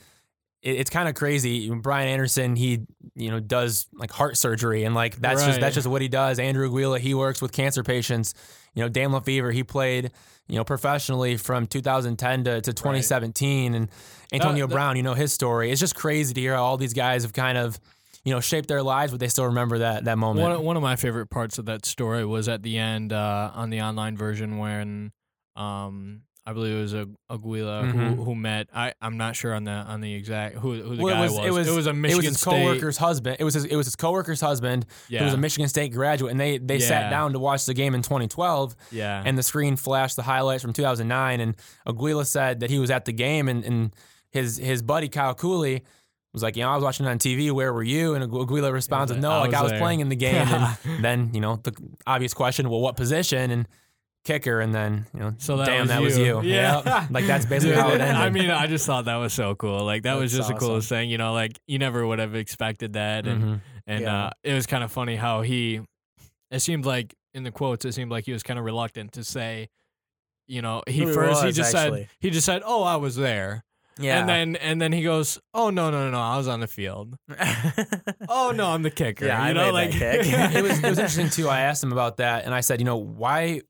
it, 0.63 0.77
it's 0.81 0.91
kind 0.91 1.09
of 1.09 1.15
crazy. 1.15 1.71
Brian 1.71 2.09
Anderson, 2.09 2.57
he 2.57 2.87
you 3.15 3.31
know 3.31 3.41
does 3.41 3.87
like 3.93 4.11
heart 4.11 4.37
surgery, 4.37 4.85
and 4.85 4.95
like 4.95 5.17
that's 5.17 5.45
just 5.45 5.61
that's 5.61 5.75
just 5.75 5.87
what 5.87 6.03
he 6.03 6.09
does. 6.09 6.39
Andrew 6.39 6.67
Aguila, 6.67 6.99
he 6.99 7.15
works 7.15 7.41
with 7.43 7.53
cancer 7.53 7.83
patients. 7.83 8.35
You 8.75 8.83
know, 8.83 8.89
Dan 8.89 9.11
LeFevour, 9.11 9.53
he 9.53 9.65
played 9.65 10.11
you 10.49 10.57
know 10.57 10.65
professionally 10.65 11.37
from 11.37 11.67
2010 11.67 12.45
to, 12.45 12.61
to 12.61 12.73
2017, 12.73 13.75
and 13.75 13.89
Antonio 14.33 14.67
that- 14.67 14.73
Brown, 14.73 14.97
you 14.97 15.03
know 15.03 15.15
his 15.15 15.33
story. 15.33 15.71
It's 15.71 15.81
just 15.81 15.95
crazy 15.95 16.35
to 16.35 16.41
hear 16.41 16.55
how 16.55 16.65
all 16.65 16.77
these 16.77 16.95
guys 16.95 17.23
have 17.23 17.33
kind 17.33 17.59
of 17.59 17.79
you 18.25 18.33
know 18.35 18.41
shaped 18.41 18.69
their 18.69 18.83
lives, 18.83 19.13
but 19.13 19.21
they 19.21 19.29
still 19.29 19.47
remember 19.47 19.79
that 19.79 20.05
that 20.05 20.19
moment. 20.19 20.49
One 20.49 20.63
one 20.65 20.77
of 20.77 20.83
my 20.83 20.97
favorite 20.97 21.29
parts 21.29 21.59
of 21.59 21.67
that 21.67 21.87
story 21.87 22.25
was 22.25 22.49
at 22.49 22.63
the 22.63 22.79
end 22.79 23.13
uh, 23.13 23.51
on 23.55 23.71
the 23.71 23.83
online 23.83 24.17
version 24.17 24.59
when 24.59 25.13
um 25.57 26.23
I 26.49 26.55
believe 26.55 26.75
it 26.77 26.81
was 26.81 26.95
a 26.95 27.07
Aguila 27.29 27.83
Mhm. 27.85 28.17
who 28.17 28.25
who 28.25 28.35
met 28.35 28.69
I 28.75 28.95
I'm 29.03 29.19
not 29.19 29.37
sure 29.37 29.53
on 29.55 29.65
the 29.65 29.71
on 29.73 30.01
the 30.01 30.15
exact 30.15 30.57
who 30.57 30.73
who 30.81 30.97
the 30.97 31.03
Well, 31.03 31.15
guy 31.15 31.21
it 31.21 31.31
was, 31.31 31.39
it 31.47 31.51
was 31.53 31.69
It 31.69 31.75
was 31.75 31.87
a 31.87 31.93
Michigan 31.93 32.25
it 32.25 32.29
was 32.31 32.37
his 32.37 32.41
State. 32.41 32.51
coworker's 32.51 32.97
husband. 32.97 33.37
It 33.39 33.45
was 33.45 33.53
his 33.55 33.65
it 33.67 33.77
was 33.77 33.87
his 33.87 33.97
coworker's 33.97 34.41
husband 34.41 34.87
Yeah, 35.09 35.19
who 35.19 35.25
was 35.27 35.35
a 35.35 35.37
Michigan 35.37 35.69
State 35.69 35.93
graduate, 35.93 36.31
and 36.31 36.41
they 36.41 36.57
they 36.57 36.79
sat 36.81 37.11
down 37.11 37.33
to 37.35 37.39
watch 37.39 37.67
the 37.67 37.75
game 37.75 37.95
in 37.95 38.01
2012. 38.03 38.75
yeah. 38.91 39.23
and 39.27 39.37
the 39.37 39.43
screen 39.43 39.77
flashed 39.77 40.17
the 40.17 40.23
highlights 40.23 40.63
from 40.63 40.73
2009 40.73 41.41
and 41.41 41.55
Aguila 41.87 42.25
said 42.25 42.61
that 42.61 42.71
he 42.71 42.79
was 42.79 42.91
at 42.91 43.05
the 43.05 43.13
game 43.13 43.47
and, 43.49 43.63
and 43.65 43.95
his 44.31 44.57
his 44.57 44.81
buddy 44.81 45.09
Kyle 45.09 45.35
Cooley 45.35 45.83
was 46.33 46.43
like, 46.43 46.57
you 46.57 46.63
know, 46.63 46.71
I 46.71 46.75
was 46.77 46.85
watching 46.85 47.07
it 47.07 47.09
on 47.09 47.19
TV. 47.19 47.51
Where 47.51 47.73
were 47.73 47.83
you? 47.83 48.15
And 48.15 48.23
Aguila 48.25 48.71
responds 48.73 49.11
with, 49.11 49.21
no, 49.21 49.31
"I 49.31 49.39
like 49.41 49.55
I 49.55 49.63
was 49.63 49.65
was 49.65 49.73
there." 49.73 49.81
playing 49.81 50.01
in 50.01 50.09
the 50.11 50.17
game. 50.17 50.47
and 50.47 50.77
then, 51.05 51.31
you 51.33 51.41
know, 51.41 51.57
the 51.57 51.73
obvious 52.07 52.35
question, 52.35 52.69
well, 52.69 52.81
what 52.81 52.97
position? 52.97 53.51
And 53.51 53.67
kicker. 54.25 54.61
And 54.61 54.75
then, 54.75 55.07
you 55.15 55.21
know, 55.21 55.35
So 55.39 55.57
that 55.59 55.67
damn, 55.67 55.81
was 55.83 55.89
that 55.89 56.01
was 56.03 56.19
you. 56.19 56.43
Yeah. 56.43 56.83
Yep. 56.85 57.11
Like 57.11 57.27
that's 57.27 57.47
basically 57.53 57.75
Dude, 57.77 57.79
how 57.81 57.89
it 57.91 58.01
ended. 58.01 58.17
I 58.17 58.31
mean, 58.31 58.51
I 58.51 58.67
just 58.67 58.87
thought 58.87 59.07
that 59.07 59.17
was 59.17 59.33
so 59.33 59.55
cool. 59.55 59.85
Like 59.85 60.03
that 60.03 60.15
was 60.19 60.33
That's 60.33 60.49
just 60.49 60.61
the 60.61 60.67
coolest 60.67 60.89
thing. 60.89 61.11
You 61.11 61.19
know, 61.19 61.33
like 61.33 61.59
you 61.67 61.79
never 61.79 62.07
would 62.07 62.19
have 62.19 62.35
expected 62.35 62.95
that, 62.95 63.27
and 63.27 63.43
Mhm. 63.43 63.61
and 63.87 64.01
Yeah. 64.03 64.25
uh, 64.27 64.31
it 64.43 64.55
was 64.55 64.67
kind 64.67 64.85
of 64.85 64.93
funny 64.93 65.17
how 65.17 65.43
he. 65.43 65.81
It 66.51 66.61
seemed 66.61 66.85
like 66.87 67.15
in 67.35 67.43
the 67.45 67.51
quotes, 67.51 67.85
it 67.85 67.93
seemed 67.93 68.11
like 68.11 68.25
he 68.27 68.33
was 68.33 68.43
kind 68.43 68.59
of 68.59 68.65
reluctant 68.65 69.13
to 69.13 69.25
say. 69.25 69.69
You 70.51 70.63
know, 70.63 70.83
he 70.87 71.01
Who 71.03 71.09
he 71.09 71.13
first 71.15 71.41
he 71.43 71.47
was, 71.49 71.57
just 71.57 71.75
actually. 71.75 72.01
said 72.05 72.09
he 72.21 72.31
just 72.31 72.47
said, 72.47 72.63
"Oh, 72.65 72.83
I 72.83 72.97
was 72.97 73.17
there," 73.17 73.65
yeah. 73.99 74.19
and 74.21 74.27
then 74.27 74.57
and 74.57 74.81
then 74.81 74.93
he 74.93 75.03
goes, 75.03 75.39
"Oh 75.53 75.69
no 75.69 75.91
no 75.91 76.07
no 76.07 76.11
no, 76.13 76.19
I 76.19 76.39
was 76.39 76.49
on 76.49 76.61
the 76.61 76.67
field." 76.67 77.17
Oh 78.31 78.53
no, 78.55 78.69
I'm 78.69 78.83
the 78.83 78.91
kicker. 78.91 79.27
Yeah, 79.27 79.43
you 79.45 79.51
I 79.51 79.53
know, 79.53 79.67
made 79.67 79.73
like 79.73 79.99
that 79.99 80.23
kick. 80.25 80.55
it 80.57 80.63
was 80.63 80.79
it 80.79 80.89
was 80.89 80.99
interesting 80.99 81.29
too. 81.29 81.49
I 81.49 81.61
asked 81.61 81.83
him 81.83 81.93
about 81.93 82.17
that, 82.19 82.45
and 82.47 82.55
I 82.55 82.61
said, 82.61 82.81
you 82.81 82.85
know, 82.87 82.97
why 82.97 83.61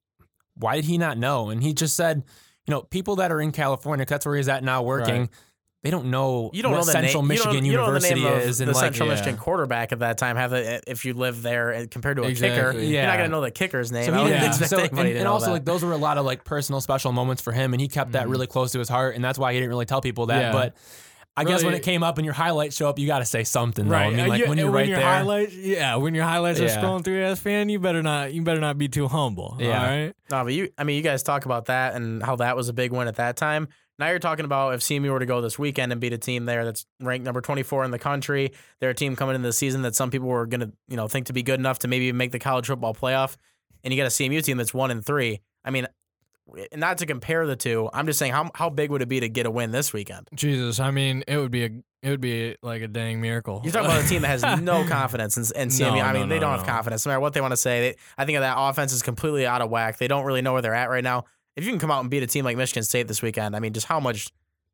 why 0.59 0.77
did 0.77 0.85
he 0.85 0.99
not 0.99 1.19
know? 1.19 1.51
And 1.51 1.63
he 1.63 1.73
just 1.73 1.97
said, 1.97 2.25
you 2.67 2.73
know, 2.75 2.83
people 2.83 3.17
that 3.17 3.33
are 3.33 3.41
in 3.41 3.53
California, 3.53 4.05
that's 4.07 4.27
where 4.27 4.37
he's 4.37 4.49
at 4.49 4.63
now 4.63 4.83
working. 4.83 5.21
Right. 5.23 5.31
They 5.85 5.91
don't 5.93 6.07
know 6.11 6.51
you 6.53 6.63
don't 6.63 6.73
what 6.73 6.79
know 6.87 6.93
Central 6.93 7.23
name, 7.23 7.29
Michigan 7.29 7.65
you 7.65 7.73
don't, 7.75 7.83
University 7.87 8.19
you 8.19 8.25
don't 8.27 8.33
know 8.35 8.39
the 8.41 8.41
name 8.41 8.49
is, 8.51 8.61
of 8.61 8.67
the 8.67 8.73
like 8.73 8.83
Central 8.85 9.09
yeah. 9.09 9.15
Michigan 9.15 9.37
quarterback 9.37 9.93
at 9.93 10.01
that 10.01 10.19
time. 10.19 10.35
Have 10.35 10.51
the 10.51 10.83
if 10.91 11.05
you 11.05 11.15
live 11.15 11.41
there 11.41 11.71
and 11.71 11.89
compared 11.89 12.17
to 12.17 12.25
a 12.25 12.27
kicker, 12.35 12.47
Exactly. 12.73 12.89
you're 12.95 13.05
not 13.07 13.17
gonna 13.17 13.29
know 13.29 13.41
the 13.41 13.53
kicker's 13.53 13.93
name. 13.93 14.07
So 14.07 14.13
I 14.13 14.29
Yeah. 14.29 14.51
so, 14.51 14.79
and, 14.81 14.99
and 14.99 15.29
also 15.29 15.47
that. 15.47 15.53
like 15.53 15.65
those 15.65 15.85
were 15.85 15.93
a 15.93 15.97
lot 15.97 16.19
of 16.19 16.27
like 16.27 16.43
personal 16.45 16.81
special 16.81 17.13
moments 17.13 17.41
for 17.43 17.53
him, 17.53 17.75
and 17.75 17.81
he 17.81 17.87
kept 17.87 18.13
that 18.13 18.27
Mhm. 18.27 18.31
really 18.31 18.47
close 18.49 18.73
to 18.73 18.81
his 18.81 18.89
heart, 18.89 19.15
and 19.15 19.25
that's 19.25 19.39
why 19.39 19.53
he 19.53 19.61
didn't 19.61 19.71
really 19.71 19.87
tell 19.87 20.01
people 20.01 20.27
that. 20.27 20.41
Yeah. 20.41 20.53
But 20.53 20.75
I 21.39 21.45
guess 21.45 21.65
when 21.65 21.75
it 21.75 21.83
came 21.83 22.03
up 22.03 22.19
and 22.19 22.25
your 22.25 22.35
highlights 22.35 22.77
show 22.77 22.89
up, 22.89 22.99
you 22.99 23.07
got 23.07 23.21
to 23.21 23.25
say 23.25 23.45
something, 23.45 23.87
though. 23.87 23.93
right. 23.95 24.07
I 24.07 24.11
mean, 24.11 24.21
uh, 24.21 24.29
like 24.29 24.41
you- 24.41 24.49
when 24.49 24.59
you're 24.59 24.71
right 24.71 24.87
your 24.89 24.99
there. 24.99 25.07
highlights, 25.07 25.55
yeah, 25.55 25.97
when 25.97 26.15
your 26.15 26.25
highlights 26.25 26.61
are 26.61 26.67
scrolling 26.67 27.05
through 27.05 27.23
as 27.25 27.39
fan, 27.39 27.69
you 27.69 27.79
better 27.79 28.03
not 28.03 28.33
you 28.33 28.43
better 28.43 28.61
not 28.61 28.79
be 28.79 28.89
too 28.89 29.09
humble. 29.09 29.57
Yeah. 29.59 29.81
All 29.81 29.87
right. 29.87 30.13
No, 30.31 30.45
but 30.45 30.53
you, 30.55 30.71
I 30.77 30.85
mean, 30.85 30.97
you 30.97 31.03
guys 31.03 31.23
talk 31.23 31.45
about 31.45 31.67
that 31.67 31.95
and 31.95 32.23
how 32.23 32.37
that 32.37 32.57
was 32.57 32.69
a 32.69 32.73
big 32.73 32.93
win 32.93 33.09
at 33.09 33.17
that 33.17 33.37
time. 33.37 33.69
Now 33.99 34.11
you're 34.11 34.21
talking 34.21 34.45
about 34.45 34.75
if 34.75 34.81
CMU 34.81 35.11
were 35.11 35.19
to 35.19 35.27
go 35.27 35.41
this 35.41 35.59
weekend 35.59 35.91
and 35.91 36.01
beat 36.01 36.13
a 36.13 36.19
team 36.19 36.45
there 36.45 36.65
that's 36.65 36.87
ranked 37.01 37.25
number 37.25 37.41
24 37.41 37.85
in 37.85 37.91
the 37.91 37.99
country. 37.99 38.53
They're 38.81 38.91
a 38.91 38.95
team 38.95 39.17
coming 39.17 39.35
into 39.35 39.49
the 39.49 39.53
season 39.53 39.83
that 39.83 39.97
some 39.97 40.11
people 40.13 40.29
were 40.29 40.47
going 40.47 40.61
to, 40.61 40.73
you 40.89 40.97
know, 40.97 41.09
think 41.09 41.27
to 41.27 41.33
be 41.33 41.43
good 41.43 41.59
enough 41.59 41.81
to 41.81 41.89
maybe 41.89 42.13
make 42.13 42.31
the 42.31 42.39
college 42.39 42.67
football 42.67 42.95
playoff. 42.95 43.37
And 43.83 43.93
you 43.93 43.99
got 44.01 44.07
a 44.07 44.11
CMU 44.11 44.41
team 44.45 44.57
that's 44.57 44.73
one 44.73 44.93
and 44.93 45.05
three. 45.05 45.41
I 45.65 45.71
mean, 45.71 45.89
not 46.75 46.99
to 46.99 47.07
compare 47.07 47.47
the 47.47 47.57
two. 47.57 47.89
I'm 47.93 48.07
just 48.07 48.19
saying, 48.19 48.33
how 48.33 48.51
how 48.55 48.71
big 48.71 48.91
would 48.91 49.03
it 49.03 49.09
be 49.09 49.21
to 49.21 49.29
get 49.29 49.47
a 49.47 49.51
win 49.51 49.71
this 49.71 49.93
weekend? 49.93 50.29
Jesus, 50.35 50.81
I 50.81 50.91
mean, 50.91 51.25
it 51.29 51.37
would 51.37 51.51
be 51.51 51.65
a 51.65 51.71
it 52.03 52.11
would 52.11 52.21
be 52.21 52.57
like 52.63 52.83
a 52.83 52.89
dang 52.89 53.21
miracle. 53.21 53.61
You're 53.65 53.73
talking 53.73 53.91
about 53.91 54.05
a 54.05 54.09
team 54.09 54.23
that 54.23 54.29
has 54.29 54.61
no 54.63 54.85
confidence 54.89 55.37
in, 55.37 55.61
in 55.61 55.69
CMU. 55.69 55.97
No, 55.97 56.01
I 56.01 56.13
mean, 56.13 56.29
no, 56.29 56.35
they 56.35 56.39
don't 56.39 56.57
have 56.57 56.67
confidence. 56.67 57.05
No 57.05 57.11
matter 57.11 57.21
what 57.21 57.35
they 57.35 57.41
want 57.41 57.53
to 57.53 57.57
say, 57.57 57.81
they, 57.81 57.97
I 58.17 58.25
think 58.25 58.39
that 58.39 58.55
offense 58.57 58.93
is 58.93 59.03
completely 59.03 59.47
out 59.47 59.63
of 59.63 59.71
whack. 59.71 59.99
They 59.99 60.09
don't 60.09 60.25
really 60.25 60.43
know 60.43 60.53
where 60.53 60.63
they're 60.63 60.75
at 60.75 60.91
right 60.91 61.03
now. 61.05 61.25
if 61.57 61.65
you 61.65 61.71
can 61.71 61.81
come 61.81 61.91
out 61.91 62.01
and 62.01 62.09
beat 62.11 62.23
a 62.23 62.27
team 62.29 62.45
like 62.45 62.57
Michigan 62.57 62.85
State 62.85 63.09
this 63.09 63.21
weekend, 63.21 63.57
I 63.57 63.61
mean, 63.61 63.73
just 63.73 63.87
how 63.87 63.99
much 64.01 64.29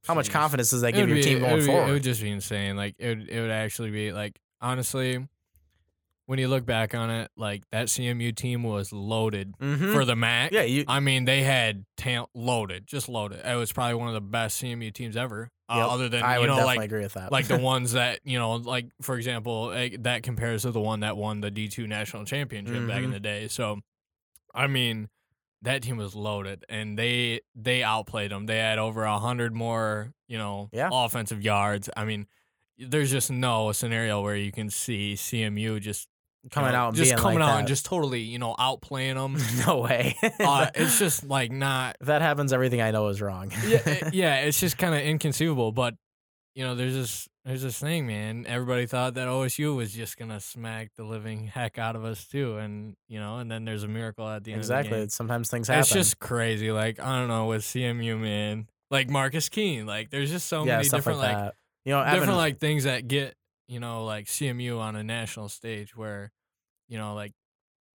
how 0.06 0.14
much 0.14 0.30
confidence 0.30 0.68
does 0.70 0.82
that 0.82 0.92
give 0.92 1.08
your 1.08 1.16
be- 1.16 1.22
team 1.22 1.38
it 1.38 1.40
going 1.40 1.60
be- 1.60 1.66
forward? 1.66 1.88
It 1.88 1.92
would 1.92 2.02
just 2.02 2.20
be 2.20 2.30
insane. 2.30 2.76
Like 2.76 2.94
it 2.98 3.08
would, 3.08 3.28
it 3.28 3.40
would 3.40 3.50
actually 3.50 3.90
be 3.90 4.12
like 4.12 4.38
honestly, 4.60 5.26
when 6.26 6.38
you 6.38 6.48
look 6.48 6.64
back 6.64 6.94
on 6.94 7.10
it, 7.10 7.30
like 7.36 7.62
that 7.70 7.86
CMU 7.88 8.34
team 8.34 8.62
was 8.62 8.92
loaded 8.92 9.54
Mhm. 9.60 9.92
for 9.92 10.04
the 10.04 10.16
MAC. 10.16 10.52
yeah, 10.52 10.62
you, 10.62 10.84
I 10.88 11.00
mean, 11.00 11.24
they 11.26 11.42
had 11.42 11.84
talent 11.96 12.30
loaded, 12.34 12.86
just 12.86 13.08
loaded. 13.08 13.40
It 13.44 13.56
was 13.56 13.72
probably 13.72 13.94
one 13.94 14.08
of 14.08 14.14
the 14.14 14.20
best 14.20 14.58
CMU 14.62 14.90
teams 14.92 15.16
ever. 15.16 15.50
Uh, 15.68 15.86
Other 15.88 16.08
than 16.08 16.22
I 16.22 16.34
you 16.34 16.40
would 16.40 16.46
know, 16.48 16.56
definitely 16.56 16.76
like 16.76 16.84
agree 16.86 17.02
with 17.02 17.14
that. 17.14 17.32
like 17.32 17.46
the 17.46 17.58
ones 17.74 17.92
that 17.92 18.20
you 18.24 18.38
know, 18.38 18.52
like 18.56 18.86
for 19.02 19.16
example, 19.16 19.70
eh, 19.72 19.96
that 20.00 20.22
compares 20.22 20.62
to 20.62 20.70
the 20.70 20.80
one 20.80 21.00
that 21.00 21.16
won 21.16 21.40
the 21.40 21.50
D 21.50 21.68
two 21.68 21.86
national 21.86 22.24
championship 22.26 22.86
back 22.86 23.02
in 23.02 23.10
Mhm. 23.10 23.12
the 23.14 23.20
day. 23.20 23.48
So, 23.48 23.80
I 24.54 24.66
mean, 24.66 25.08
that 25.62 25.82
team 25.82 25.96
was 25.96 26.14
loaded, 26.14 26.64
and 26.68 26.98
they 26.98 27.40
they 27.54 27.82
outplayed 27.82 28.30
them. 28.30 28.44
They 28.46 28.58
had 28.58 28.78
over 28.78 29.04
a 29.04 29.18
hundred 29.18 29.54
more, 29.54 30.12
you 30.28 30.36
know, 30.36 30.68
Yeah. 30.72 30.90
offensive 30.92 31.40
yards. 31.42 31.88
I 31.96 32.04
mean, 32.04 32.26
there's 32.76 33.10
just 33.10 33.30
no 33.30 33.72
scenario 33.72 34.20
where 34.20 34.36
you 34.36 34.52
can 34.52 34.68
see 34.68 35.14
CMU 35.16 35.80
just 35.80 36.08
you 36.44 36.50
Coming 36.50 36.72
know, 36.72 36.78
out 36.78 36.88
and 36.88 36.96
just 36.98 37.16
coming 37.16 37.38
like 37.40 37.48
out 37.48 37.52
that. 37.54 37.58
and 37.60 37.68
just 37.68 37.86
totally, 37.86 38.20
you 38.20 38.38
know, 38.38 38.54
outplaying 38.58 39.14
them. 39.14 39.38
no 39.66 39.78
way. 39.80 40.14
uh, 40.40 40.70
it's 40.74 40.98
just 40.98 41.24
like 41.24 41.50
not 41.50 41.96
if 42.00 42.06
that 42.08 42.20
happens, 42.22 42.52
everything 42.52 42.80
I 42.82 42.90
know 42.92 43.08
is 43.08 43.20
wrong. 43.22 43.50
yeah, 43.66 43.80
it- 43.88 44.14
yeah, 44.14 44.36
it's 44.36 44.60
just 44.60 44.76
kind 44.78 44.94
of 44.94 45.00
inconceivable. 45.00 45.72
But 45.72 45.94
you 46.54 46.62
know, 46.64 46.74
there's 46.76 46.94
this 46.94 47.28
there's 47.44 47.62
this 47.62 47.78
thing, 47.78 48.06
man. 48.06 48.44
Everybody 48.46 48.86
thought 48.86 49.14
that 49.14 49.26
OSU 49.26 49.74
was 49.74 49.92
just 49.92 50.16
gonna 50.18 50.38
smack 50.38 50.90
the 50.96 51.02
living 51.04 51.46
heck 51.46 51.78
out 51.78 51.96
of 51.96 52.04
us 52.04 52.26
too, 52.26 52.58
and 52.58 52.94
you 53.08 53.18
know, 53.18 53.38
and 53.38 53.50
then 53.50 53.64
there's 53.64 53.82
a 53.82 53.88
miracle 53.88 54.28
at 54.28 54.44
the 54.44 54.52
end. 54.52 54.60
exactly. 54.60 55.00
Of 55.00 55.06
the 55.06 55.10
Sometimes 55.10 55.48
things 55.50 55.68
happen. 55.68 55.80
It's 55.80 55.90
just 55.92 56.18
crazy. 56.20 56.70
Like 56.70 57.00
I 57.00 57.18
don't 57.18 57.28
know 57.28 57.46
with 57.46 57.62
CMU, 57.62 58.20
man. 58.20 58.68
Like 58.90 59.08
Marcus 59.08 59.48
Keene. 59.48 59.86
Like 59.86 60.10
there's 60.10 60.30
just 60.30 60.46
so 60.46 60.64
yeah, 60.64 60.76
many 60.76 60.88
different 60.90 61.18
like 61.18 61.34
like. 61.36 61.52
You 61.86 61.92
know, 61.92 62.00
Evan, 62.02 62.14
different 62.20 62.36
like 62.38 62.58
things 62.60 62.84
that 62.84 63.08
get 63.08 63.34
you 63.68 63.80
know 63.80 64.04
like 64.04 64.26
CMU 64.26 64.78
on 64.78 64.96
a 64.96 65.02
national 65.02 65.48
stage 65.48 65.96
where 65.96 66.32
you 66.88 66.98
know 66.98 67.14
like 67.14 67.32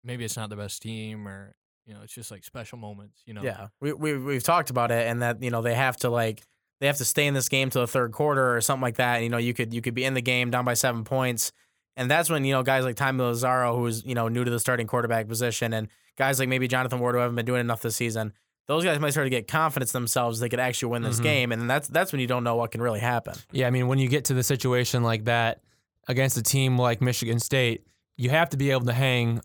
maybe 0.04 0.25
it's 0.25 0.37
not 0.37 0.50
the 0.50 0.56
best 0.56 0.82
team 0.82 1.26
or 1.26 1.54
you 1.87 1.94
know 1.94 2.00
it's 2.02 2.12
just 2.12 2.30
like 2.30 2.44
special 2.44 2.78
moments. 2.78 3.22
You 3.26 3.34
know. 3.34 3.42
Yeah, 3.42 3.68
we 3.80 3.92
we 3.92 4.18
we've 4.18 4.42
talked 4.42 4.70
about 4.70 4.90
it, 4.90 5.06
and 5.06 5.22
that 5.22 5.42
you 5.42 5.50
know 5.50 5.62
they 5.62 5.75
have 5.75 5.96
to 5.98 6.10
like 6.10 6.42
they 6.80 6.87
have 6.87 6.98
to 6.98 7.04
stay 7.04 7.26
in 7.26 7.34
this 7.34 7.48
game 7.48 7.70
to 7.70 7.80
the 7.80 7.87
third 7.87 8.12
quarter 8.12 8.54
or 8.54 8.60
something 8.60 8.82
like 8.82 8.96
that. 8.96 9.22
You 9.22 9.30
know, 9.30 9.38
you 9.38 9.54
could 9.54 9.72
you 9.72 9.80
could 9.80 9.94
be 9.94 10.04
in 10.04 10.14
the 10.14 10.20
game 10.20 10.50
down 10.50 10.64
by 10.64 10.75
seven 10.75 11.04
points, 11.04 11.50
and 11.96 12.10
that's 12.10 12.30
when 12.30 12.44
you 12.44 12.52
know 12.52 12.62
guys 12.62 12.84
like 12.84 12.96
Tommy 12.96 13.22
Lazaro, 13.22 13.76
who's 13.76 14.04
you 14.04 14.14
know 14.14 14.28
new 14.28 14.44
to 14.44 14.50
the 14.50 14.60
starting 14.60 14.87
quarterback 14.87 15.28
position, 15.28 15.72
and 15.72 15.88
guys 16.16 16.38
like 16.38 16.48
maybe 16.48 16.68
Jonathan 16.68 17.00
Ward 17.00 17.14
who 17.14 17.20
haven't 17.20 17.37
been 17.37 17.46
doing 17.46 17.60
enough 17.60 17.80
this 17.82 17.96
season. 17.96 18.32
Those 18.68 18.84
guys 18.84 19.00
might 19.00 19.10
start 19.10 19.25
to 19.26 19.30
get 19.30 19.48
confidence 19.48 19.92
themselves 19.92 20.40
they 20.40 20.48
could 20.48 20.60
actually 20.60 20.90
win 20.92 21.02
this 21.02 21.18
Mhm. 21.18 21.22
game, 21.22 21.52
and 21.52 21.68
that's 21.68 21.88
that's 21.88 22.12
when 22.12 22.20
you 22.20 22.26
don't 22.26 22.44
know 22.44 22.54
what 22.56 22.70
can 22.70 22.80
really 22.82 23.00
happen. 23.00 23.34
Yeah, 23.50 23.66
I 23.66 23.70
mean, 23.70 23.88
when 23.88 23.98
you 23.98 24.08
get 24.08 24.26
to 24.26 24.34
the 24.34 24.42
situation 24.42 25.02
like 25.02 25.25
that 25.25 25.62
against 26.06 26.37
a 26.37 26.42
team 26.42 26.78
like 26.78 27.00
Michigan 27.00 27.40
State, 27.40 27.87
you 28.16 28.30
have 28.30 28.50
to 28.50 28.56
be 28.56 28.70
able 28.70 28.84
to 28.87 28.92
hang 28.92 29.40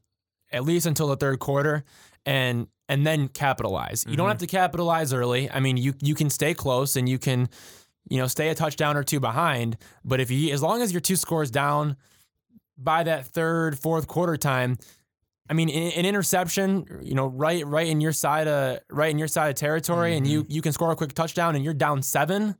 at 0.51 0.63
least 0.65 0.85
until 0.85 1.07
the 1.07 1.15
third 1.17 1.39
quarter 1.39 1.83
and 2.25 2.67
and 2.89 3.07
then 3.07 3.29
capitalize. 3.29 4.05
You 4.07 4.17
don't 4.17 4.25
Mhm. 4.27 4.31
have 4.31 4.37
to 4.39 4.47
capitalize 4.47 5.13
early. 5.13 5.49
I 5.49 5.61
mean, 5.61 5.77
you 5.77 5.93
you 6.01 6.15
can 6.15 6.29
stay 6.29 6.53
close 6.53 6.95
and 6.97 7.07
you 7.09 7.17
can 7.17 7.49
you 8.09 8.17
know, 8.17 8.27
stay 8.27 8.49
a 8.49 8.53
touchdown 8.55 8.97
or 8.97 9.03
two 9.03 9.21
behind, 9.21 9.77
but 10.03 10.19
if 10.19 10.29
you 10.29 10.51
as 10.53 10.61
long 10.61 10.81
as 10.81 10.91
you're 10.91 10.99
two 10.99 11.15
scores 11.15 11.49
down 11.49 11.95
by 12.77 13.01
that 13.03 13.25
third, 13.25 13.79
fourth 13.79 14.07
quarter 14.07 14.35
time, 14.35 14.77
I 15.49 15.53
mean, 15.53 15.69
an 15.69 15.91
an 15.91 16.05
interception, 16.05 16.85
you 17.01 17.15
know, 17.15 17.27
right, 17.27 17.65
right 17.67 17.87
in 17.87 17.99
your 18.01 18.13
side 18.13 18.47
of 18.47 18.79
right 18.89 19.11
in 19.11 19.17
your 19.19 19.27
side 19.27 19.49
of 19.49 19.55
territory, 19.55 20.15
and 20.15 20.25
you 20.25 20.45
you 20.47 20.61
can 20.61 20.71
score 20.71 20.91
a 20.91 20.95
quick 20.95 21.13
touchdown, 21.13 21.55
and 21.55 21.63
you're 21.65 21.73
down 21.73 22.01
seven. 22.01 22.55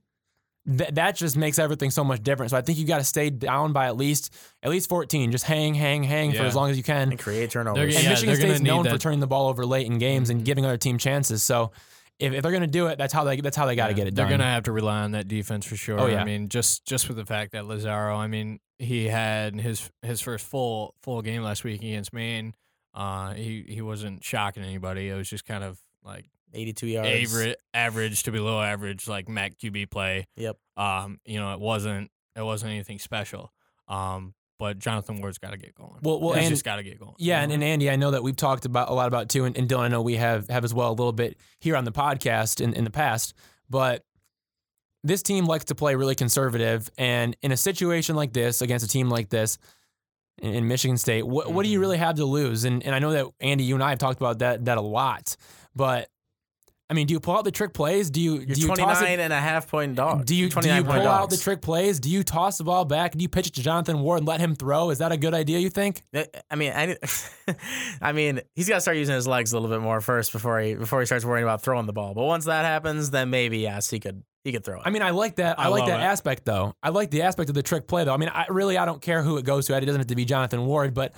That 0.66 0.96
that 0.96 1.16
just 1.18 1.36
makes 1.36 1.60
everything 1.60 1.92
so 1.92 2.04
much 2.06 2.24
different. 2.24 2.52
So 2.52 2.58
I 2.58 2.62
think 2.62 2.78
you 2.78 2.86
got 2.86 3.00
to 3.00 3.04
stay 3.04 3.30
down 3.30 3.74
by 3.74 3.88
at 3.88 3.98
least 3.98 4.34
at 4.62 4.70
least 4.70 4.88
14. 4.88 5.32
Just 5.32 5.44
hang, 5.44 5.74
hang, 5.74 6.04
hang 6.04 6.32
for 6.34 6.44
as 6.44 6.56
long 6.56 6.70
as 6.70 6.78
you 6.78 6.84
can. 6.84 7.12
And 7.12 7.20
create 7.20 7.52
turnovers. 7.52 7.75
They're 7.80 7.86
And 7.86 8.04
Yeah, 8.04 8.10
Michigan 8.12 8.36
they're 8.36 8.56
State's 8.56 8.62
known 8.62 8.86
for 8.88 8.98
turning 8.98 9.20
the 9.20 9.28
ball 9.28 9.50
over 9.50 9.66
late 9.66 9.88
in 9.88 9.98
games 9.98 10.30
and 10.30 10.40
Mhm. 10.42 10.46
giving 10.46 10.66
other 10.66 10.78
team 10.78 10.98
chances. 10.98 11.44
So 11.44 11.72
if, 12.18 12.32
if 12.32 12.44
they're 12.44 12.52
going 12.52 12.62
to 12.62 12.68
do 12.68 12.88
it, 12.88 12.98
that's 12.98 13.12
how 13.12 13.25
they 13.25 13.42
that's 13.42 13.58
how 13.58 13.66
they 13.66 13.75
got 13.75 13.88
to 13.88 13.92
Yeah, 13.94 13.98
get 13.98 14.08
it 14.08 14.16
done. 14.16 14.28
They're 14.30 14.38
gonna 14.38 14.50
have 14.50 14.63
to 14.63 14.72
rely 14.72 15.02
on 15.02 15.12
that 15.12 15.28
defense 15.28 15.66
for 15.66 15.75
sure. 15.75 16.00
Oh, 16.00 16.06
yeah. 16.08 16.22
I 16.22 16.24
mean, 16.24 16.48
just 16.48 16.86
just 16.86 17.10
with 17.10 17.18
the 17.18 17.25
fact 17.25 17.52
that 17.52 17.66
Lazaro, 17.66 18.16
I 18.16 18.28
mean, 18.28 18.60
he 18.80 19.08
had 19.10 19.60
his 19.60 19.90
his 20.02 20.22
first 20.22 20.46
full 20.46 20.96
full 21.04 21.22
game 21.22 21.44
last 21.44 21.66
week 21.66 21.82
against 21.82 22.13
Maine. 22.13 22.54
Uh, 22.94 23.34
he 23.34 23.66
he 23.68 23.82
wasn't 23.82 24.24
shocking 24.24 24.64
anybody. 24.64 25.10
It 25.10 25.16
was 25.16 25.30
just 25.30 25.46
kind 25.46 25.64
of 25.64 25.80
like 26.04 26.26
82 26.54 26.88
yards. 26.88 27.34
average, 27.34 27.56
average 27.74 28.24
to 28.24 28.32
below 28.32 28.62
average, 28.62 29.08
like 29.08 29.28
MAC 29.28 29.58
QB 29.58 29.90
play. 29.90 30.28
Yep. 30.36 30.58
Um, 30.78 31.20
you 31.26 31.40
know, 31.40 31.54
it 31.54 31.60
wasn't 31.60 32.12
it 32.36 32.42
wasn't 32.44 32.72
anything 32.72 33.00
special. 33.00 33.52
Um, 33.88 34.34
but 34.60 34.80
Jonathan 34.80 35.20
Ward's 35.20 35.40
got 35.40 35.52
to 35.52 35.58
get 35.58 35.76
going. 35.76 36.00
Well- 36.04 36.22
well, 36.22 36.34
he's 36.34 36.46
and- 36.46 36.54
just 36.54 36.64
got 36.64 36.78
to 36.78 36.84
get 36.84 37.00
going. 37.00 37.16
Yeah, 37.18 37.42
and, 37.42 37.52
and 37.52 37.64
Andy, 37.64 37.90
I 37.90 37.96
know 37.96 38.12
that 38.12 38.24
we've 38.24 38.36
talked 38.36 38.66
about 38.66 38.90
a 38.90 38.94
lot 38.94 39.08
about 39.08 39.28
too, 39.28 39.46
and, 39.46 39.58
and 39.58 39.68
Dylan, 39.68 39.80
I 39.80 39.88
know 39.90 40.02
we 40.02 40.16
have 40.16 40.48
have 40.50 40.64
as 40.64 40.74
well 40.74 40.90
a 40.90 40.92
little 40.92 41.12
bit 41.12 41.38
here 41.60 41.76
on 41.76 41.84
the 41.84 41.92
podcast 41.92 42.62
in, 42.62 42.74
in 42.74 42.84
the 42.84 42.92
past, 42.92 43.34
but 43.70 44.06
this 45.04 45.22
team 45.22 45.46
likes 45.46 45.66
to 45.66 45.76
play 45.76 45.96
really 45.96 46.16
conservative, 46.16 46.90
and 46.98 47.36
in 47.42 47.52
a 47.52 47.58
situation 47.58 48.16
like 48.16 48.32
this 48.32 48.62
against 48.62 48.86
a 48.86 48.88
team 48.88 49.10
like 49.10 49.30
this 49.30 49.58
in, 50.42 50.68
Michigan 50.68 50.98
State, 50.98 51.25
what 51.25 51.52
what 51.54 51.63
do 51.63 51.70
you 51.70 51.78
Mhm. 51.78 51.82
really 51.82 51.98
have 51.98 52.16
to 52.16 52.25
lose? 52.25 52.63
And 52.66 52.84
and 52.84 52.94
I 52.96 53.00
know 53.00 53.12
that 53.12 53.25
Andy, 53.40 53.63
you 53.63 53.75
and 53.75 53.84
I 53.84 53.90
have 53.90 54.00
talked 54.00 54.20
about 54.20 54.40
that 54.40 54.66
that 54.66 54.78
a 54.78 54.82
lot, 54.82 55.36
but 55.75 56.10
I 56.90 56.96
mean, 56.96 57.08
do 57.08 57.13
you 57.13 57.20
pull 57.20 57.36
out 57.38 57.44
the 57.46 57.50
trick 57.52 57.74
plays? 57.74 58.12
Do 58.12 58.22
you 58.22 58.36
You're 58.36 58.46
do 58.56 58.62
you 58.62 58.68
29 58.68 58.94
toss 58.94 59.02
it? 59.04 59.20
and 59.20 59.34
a 59.34 59.40
half 59.40 59.68
point 59.72 59.96
dog. 59.96 60.25
Do 60.25 60.36
you, 60.36 60.50
do 60.50 60.70
you 60.70 60.84
pull 60.84 61.08
out 61.08 61.30
the 61.32 61.38
trick 61.38 61.62
plays? 61.62 62.00
Do 62.00 62.10
you 62.10 62.24
toss 62.24 62.58
the 62.60 62.66
ball 62.66 62.86
back? 62.86 63.13
Do 63.13 63.20
you 63.24 63.30
pitch 63.30 63.48
it 63.48 63.54
to 63.56 63.63
Jonathan 63.63 64.02
Ward 64.02 64.20
and 64.20 64.28
let 64.28 64.40
him 64.42 64.54
throw? 64.54 64.90
Is 64.92 65.00
that 65.00 65.12
a 65.12 65.18
good 65.18 65.34
idea? 65.34 65.58
You 65.60 65.70
think? 65.70 66.04
I- 66.13 66.28
I 66.52 66.56
mean, 66.56 66.72
I, 66.75 66.98
I 68.02 68.12
mean, 68.12 68.42
he's 68.54 68.68
got 68.70 68.75
to 68.75 68.82
start 68.82 68.98
using 68.98 69.16
his 69.16 69.25
legs 69.25 69.54
a 69.54 69.56
little 69.60 69.74
bit 69.75 69.82
more 69.82 70.02
first 70.02 70.32
before 70.34 70.60
he 70.60 70.75
before 70.75 71.00
he 71.00 71.06
starts 71.08 71.25
worrying 71.25 71.46
about 71.46 71.63
throwing 71.63 71.86
the 71.88 71.94
ball. 71.94 72.13
But 72.13 72.25
once 72.25 72.46
that 72.46 72.63
happens, 72.66 73.10
then 73.12 73.30
maybe 73.32 73.60
yes, 73.60 73.90
he 73.90 74.00
could 74.00 74.22
he 74.44 74.52
could 74.52 74.64
throw 74.64 74.80
it. 74.80 74.84
I 74.86 74.90
mean, 74.90 75.02
I 75.02 75.12
like 75.12 75.38
that. 75.38 75.60
I, 75.60 75.66
I 75.66 75.68
like 75.70 75.88
that 75.88 76.00
it. 76.00 76.04
aspect 76.04 76.46
though. 76.46 76.76
I 76.84 76.90
like 76.90 77.12
the 77.12 77.22
aspect 77.22 77.50
of 77.50 77.56
the 77.56 77.64
trick 77.64 77.88
play 77.88 78.04
though. 78.04 78.14
I 78.14 78.18
mean, 78.18 78.30
I 78.30 78.46
really 78.50 78.78
I 78.78 78.86
don't 78.86 79.02
care 79.02 79.24
who 79.24 79.38
it 79.38 79.46
goes 79.46 79.68
to. 79.68 79.78
It 79.78 79.86
doesn't 79.86 80.02
have 80.02 80.08
to 80.08 80.16
be 80.16 80.26
Jonathan 80.26 80.66
Ward, 80.66 80.94
but 80.94 81.14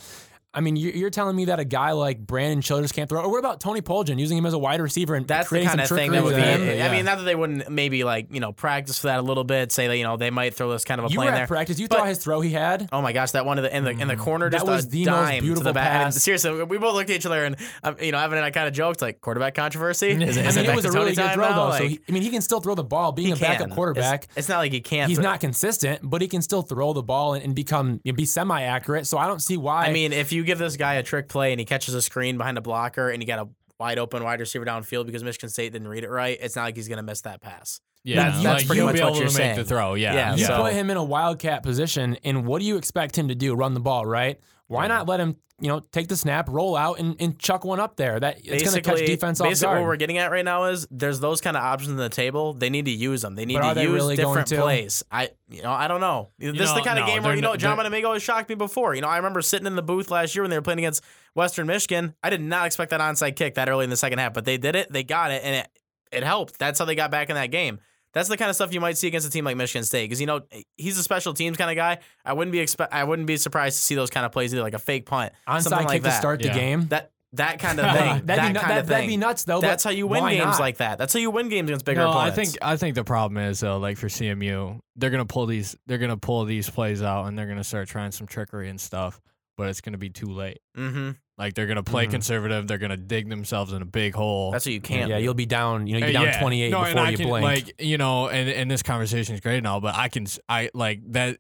I 0.56 0.62
mean, 0.62 0.76
you're, 0.78 0.94
you're 0.94 1.10
telling 1.10 1.36
me 1.36 1.46
that 1.46 1.60
a 1.60 1.66
guy 1.66 1.92
like 1.92 2.20
Brandon 2.20 2.62
Childers 2.62 2.92
can't 2.92 3.10
throw. 3.10 3.22
Or 3.22 3.30
what 3.30 3.40
about 3.40 3.60
Tony 3.60 3.82
Poljan 3.82 4.18
using 4.18 4.38
him 4.38 4.46
as 4.46 4.54
a 4.54 4.58
wide 4.58 4.80
receiver 4.82 5.16
and 5.16 5.28
that's 5.28 5.50
the 5.50 5.64
kind 5.66 5.82
of 5.82 5.90
thing 5.90 6.12
that 6.12 6.24
would 6.24 6.36
be. 6.36 6.42
him? 6.42 6.66
Yeah. 6.78 6.88
I 6.88 6.92
mean, 6.92 7.06
not 7.06 7.18
that 7.18 7.24
they 7.26 7.36
wouldn't 7.36 7.70
maybe 7.70 8.04
like 8.04 8.34
you 8.34 8.40
know 8.40 8.52
practice 8.54 8.98
for 9.00 9.08
that 9.08 9.20
a 9.20 9.22
little 9.22 9.44
bit. 9.44 9.72
Say 9.72 9.88
that 9.88 9.98
you 9.98 10.04
know 10.04 10.18
they 10.18 10.30
might 10.30 10.54
throw 10.56 10.72
this 10.72 10.86
kind 10.86 11.00
of 11.00 11.06
a 11.06 11.10
You 11.10 11.18
play 11.18 11.26
were 11.28 11.32
at 11.32 11.36
there. 11.36 11.48
practice. 11.48 11.80
You 11.80 11.88
But- 11.88 12.00
saw 12.00 12.06
his 12.06 12.18
throw 12.20 12.42
he 12.42 12.52
had. 12.52 12.88
Oh 12.92 13.02
my 13.02 13.12
gosh, 13.14 13.32
that 13.32 13.46
one 13.46 13.58
in 13.58 13.64
the 13.66 13.76
in 13.76 13.84
the 13.84 13.92
in 13.92 14.08
the 14.08 14.16
corner 14.16 14.50
That 14.50 14.58
just 14.58 14.66
was 14.68 14.86
a 14.86 14.90
the 14.90 15.06
most 15.06 15.14
dime 15.16 15.36
to 15.36 15.42
beautiful 15.42 15.64
the 15.66 15.74
back. 15.74 15.88
And 15.92 16.04
pass. 16.14 16.24
seriously, 16.24 16.64
we 16.64 16.78
both 16.78 16.94
looked 16.96 17.10
at 17.10 17.18
each 17.18 17.26
other 17.26 17.44
and 17.44 17.56
um, 17.84 17.96
you 18.02 18.12
know 18.12 18.20
Evan 18.20 18.38
and 18.38 18.46
I 18.46 18.52
kind 18.52 18.68
of 18.68 18.74
joked 18.74 19.02
like 19.02 19.22
quarterback 19.22 19.56
controversy. 19.56 20.10
Is, 20.22 20.38
it- 20.38 20.46
I 20.46 20.50
mean, 20.52 20.66
it, 20.66 20.70
it 20.70 20.76
was 20.76 20.86
a 20.86 20.92
really 20.92 21.16
good 21.16 21.34
throw 21.34 21.50
now? 21.50 21.56
though. 21.56 21.70
Like, 21.70 21.82
so 21.82 21.88
he, 21.90 22.00
I 22.08 22.12
mean, 22.12 22.24
he 22.24 22.30
can 22.30 22.42
still 22.42 22.62
throw 22.62 22.76
the 22.76 22.84
ball. 22.84 23.12
Being 23.12 23.34
a 23.34 23.36
backup 23.36 23.68
can. 23.68 23.76
Quarterback, 23.76 24.28
it's, 24.38 24.48
not 24.48 24.60
like 24.60 24.72
he 24.72 24.80
can't. 24.80 25.10
he's 25.10 25.20
not 25.20 25.40
consistent, 25.42 26.00
but 26.04 26.22
he 26.22 26.28
can 26.28 26.42
still 26.42 26.62
throw 26.62 26.94
the 26.94 27.04
ball 27.04 27.34
and, 27.34 27.44
and 27.44 27.56
become 27.56 28.00
you 28.04 28.12
know, 28.12 28.16
be 28.16 28.26
semi 28.26 28.62
accurate. 28.62 29.06
So 29.08 29.18
I 29.18 29.28
don't 29.28 29.42
see 29.42 29.58
why. 29.58 29.86
I 29.88 29.92
mean, 29.92 30.14
if 30.14 30.32
you 30.32 30.45
give 30.46 30.58
this 30.58 30.78
guy 30.78 30.96
a 30.96 31.04
trick 31.04 31.28
play 31.28 31.52
and 31.52 31.60
he 31.60 31.66
catches 31.66 31.94
a 31.94 32.02
screen 32.02 32.38
behind 32.38 32.58
a 32.58 32.62
blocker 32.62 33.10
and 33.10 33.22
you 33.22 33.28
got 33.28 33.40
a 33.40 33.48
wide 33.80 34.00
open 34.00 34.24
wide 34.24 34.40
receiver 34.40 34.64
downfield 34.66 35.06
because 35.06 35.24
Michigan 35.24 35.50
State 35.50 35.74
didn't 35.74 35.88
read 35.90 36.04
it 36.04 36.10
right, 36.10 36.38
it's 36.42 36.56
not 36.56 36.64
like 36.64 36.76
he's 36.76 36.88
going 36.88 36.98
to 36.98 37.04
miss 37.04 37.22
that 37.22 37.42
pass. 37.42 37.82
Yeah, 38.04 38.18
That's- 38.18 38.36
that's 38.44 38.46
like, 38.62 38.68
pretty 38.68 38.78
you'll 38.78 38.86
much 38.86 38.96
be 38.96 39.02
what 39.02 39.08
able 39.10 39.18
you're 39.20 39.28
to 39.30 39.38
make 39.38 39.50
the 39.50 39.56
saying. 39.56 39.66
throw. 39.68 39.94
Yeah, 39.96 40.14
Yeah, 40.14 40.36
You 40.36 40.46
so- 40.46 40.62
put 40.62 40.74
him 40.74 40.90
in 40.92 40.98
a 40.98 41.04
wildcat 41.04 41.64
position, 41.64 42.18
and 42.24 42.46
what 42.46 42.60
do 42.62 42.66
you 42.68 42.78
expect 42.78 43.18
him 43.18 43.30
to 43.30 43.36
do? 43.36 43.56
Run 43.56 43.74
the 43.74 43.80
ball, 43.80 44.06
right? 44.06 44.40
Why 44.68 44.84
Yeah. 44.84 44.88
not 44.90 45.08
let 45.08 45.20
him, 45.20 45.36
you 45.62 45.68
know, 45.70 45.80
take 45.80 46.08
the 46.08 46.18
snap, 46.18 46.50
roll 46.50 46.76
out, 46.76 47.00
and, 47.00 47.16
and 47.22 47.38
chuck 47.40 47.64
one 47.64 47.80
up 47.80 47.96
there? 47.98 48.20
That 48.20 48.40
it's 48.44 48.64
going 48.64 48.76
to 48.76 48.82
catch 48.82 49.00
defense 49.06 49.40
off 49.40 49.48
basically 49.48 49.68
guard. 49.74 49.82
what 49.82 49.88
we're 49.88 49.96
getting 49.96 50.18
at 50.18 50.32
right 50.32 50.44
now 50.44 50.66
is 50.66 50.88
there's 50.92 51.20
those 51.20 51.40
kind 51.40 51.56
of 51.56 51.64
options 51.64 51.92
on 51.92 51.98
the 51.98 52.10
table. 52.10 52.54
They 52.54 52.70
need 52.70 52.86
to 52.86 52.92
use 52.92 53.22
them. 53.22 53.36
They 53.36 53.46
need 53.46 53.62
to 53.62 53.74
they 53.76 53.84
use 53.84 53.94
really 53.94 54.16
going 54.16 54.28
different 54.30 54.48
to? 54.50 54.56
plays. 54.62 55.04
I 55.12 55.30
you 55.50 55.62
know 55.62 55.72
I 55.72 55.88
don't 55.88 56.02
know. 56.02 56.30
this 56.40 56.50
is 56.54 56.58
the 56.58 56.76
know, 56.78 56.84
kind 56.84 57.00
of 57.00 57.06
game 57.06 57.24
where 57.24 57.36
you 57.36 57.42
know 57.42 57.54
n- 57.54 57.60
John 57.60 57.78
they're- 57.78 58.14
has 58.14 58.24
shocked 58.24 58.50
me 58.50 58.56
before. 58.56 58.96
You 58.96 59.02
know 59.02 59.08
I 59.08 59.18
remember 59.18 59.42
sitting 59.42 59.68
in 59.68 59.76
the 59.76 59.84
booth 59.84 60.10
last 60.12 60.36
year 60.36 60.44
when 60.44 60.50
they 60.50 60.58
were 60.58 60.62
playing 60.64 60.80
against 60.80 61.04
Western 61.36 61.68
Michigan. 61.68 62.16
I 62.24 62.30
did 62.30 62.42
not 62.42 62.66
expect 62.66 62.90
that 62.92 63.00
onside 63.02 63.36
kick 63.36 63.56
that 63.56 63.70
early 63.70 63.84
in 63.84 63.90
the 63.90 63.98
second 63.98 64.20
half, 64.20 64.34
but 64.34 64.46
they 64.46 64.58
did 64.58 64.76
it. 64.76 64.92
They 64.92 65.04
got 65.04 65.32
it, 65.32 65.42
and 65.44 65.56
it 65.56 65.68
it 66.12 66.24
helped. 66.24 66.58
That's 66.60 66.80
how 66.80 66.86
they 66.86 66.96
got 66.96 67.12
back 67.12 67.30
in 67.30 67.36
that 67.36 67.52
game. 67.52 67.80
That's 68.16 68.30
the 68.30 68.38
kind 68.38 68.50
of 68.50 68.56
stuff 68.56 68.74
you 68.74 68.80
might 68.80 68.98
see 68.98 69.08
against 69.08 69.28
a 69.28 69.30
team 69.30 69.46
like 69.46 69.58
Michigan 69.58 69.84
State 69.84 70.06
because 70.06 70.20
you 70.22 70.26
know 70.26 70.42
he's 70.78 70.98
a 70.98 71.04
special 71.04 71.34
teams 71.34 71.58
kind 71.58 71.70
of 71.70 71.76
guy. 71.76 72.00
I 72.24 72.34
wouldn't 72.34 72.54
be 72.54 72.60
expect 72.62 72.94
I 72.94 73.04
wouldn't 73.04 73.28
be 73.28 73.36
surprised 73.38 73.78
to 73.78 73.84
see 73.84 73.94
those 73.94 74.10
kind 74.10 74.26
of 74.26 74.32
plays 74.32 74.54
either, 74.54 74.64
like 74.64 74.74
a 74.74 74.80
fake 74.80 75.06
punt, 75.06 75.34
onside 75.48 75.62
something 75.62 75.80
kick 75.80 75.88
like 75.90 76.02
to 76.02 76.10
that. 76.10 76.18
start 76.20 76.42
the 76.42 76.50
game. 76.50 76.88
That 76.88 77.12
that 77.34 77.60
kind 77.60 77.78
of 77.80 77.86
thing. 77.94 78.26
that'd, 78.26 78.28
that 78.28 78.48
be, 78.48 78.54
nu- 78.54 78.60
kind 78.60 78.72
that, 78.72 78.80
of 78.80 78.88
that'd 78.88 79.08
be 79.10 79.18
nuts, 79.18 79.44
though. 79.44 79.60
That's 79.60 79.84
but 79.84 79.90
how 79.90 79.96
you 79.96 80.08
win 80.08 80.24
games 80.30 80.46
not? 80.46 80.60
like 80.62 80.78
that. 80.78 80.98
That's 80.98 81.12
how 81.14 81.20
you 81.20 81.30
win 81.30 81.50
games 81.50 81.70
against 81.70 81.84
bigger 81.84 82.00
no, 82.00 82.12
I 82.12 82.30
opponents. 82.30 82.54
think 82.54 82.64
I 82.64 82.78
think 82.78 82.96
the 82.96 83.04
problem 83.04 83.38
is 83.38 83.60
though, 83.60 83.78
like 83.78 83.98
for 83.98 84.08
CMU, 84.08 84.80
they're 84.96 85.10
gonna 85.10 85.26
pull 85.26 85.46
these 85.46 85.76
they're 85.86 85.98
gonna 85.98 86.16
pull 86.16 86.46
these 86.46 86.70
plays 86.70 87.02
out 87.02 87.26
and 87.26 87.38
they're 87.38 87.48
gonna 87.48 87.66
start 87.66 87.90
trying 87.90 88.12
some 88.12 88.28
trickery 88.28 88.70
and 88.70 88.80
stuff, 88.80 89.20
but 89.58 89.68
it's 89.68 89.82
gonna 89.82 89.98
be 89.98 90.10
too 90.10 90.28
late. 90.28 90.60
Mm-hmm. 90.78 91.12
Like 91.38 91.54
they're 91.54 91.68
gonna 91.68 91.84
play 91.84 92.08
Mhm. 92.08 92.12
conservative. 92.12 92.68
They're 92.68 92.78
gonna 92.78 92.96
dig 92.96 93.30
themselves 93.30 93.74
in 93.74 93.82
a 93.82 93.86
big 93.86 94.14
hole. 94.16 94.52
That's 94.52 94.66
what 94.66 94.74
you 94.74 94.80
can't. 94.82 95.10
yeah, 95.10 95.18
do. 95.18 95.24
you'll 95.24 95.34
be 95.34 95.46
down. 95.46 95.86
You 95.88 95.94
know, 95.94 95.98
Uh, 95.98 96.00
you'll 96.00 96.08
be 96.08 96.14
down 96.14 96.24
yeah. 96.26 96.40
28 96.40 96.70
no, 96.72 96.78
and 96.84 96.94
before 96.94 97.06
I 97.06 97.10
you 97.10 97.18
can, 97.18 97.28
blink. 97.28 97.44
Like 97.44 97.82
you 97.82 97.98
know, 97.98 98.30
and 98.30 98.50
and 98.50 98.72
this 98.72 98.82
conversation 98.84 99.36
is 99.36 99.42
great 99.42 99.58
and 99.58 99.68
all, 99.68 99.82
but 99.82 99.96
I 99.96 100.08
can 100.08 100.24
s- 100.24 100.40
I 100.48 100.70
like 100.74 101.02
that. 101.12 101.38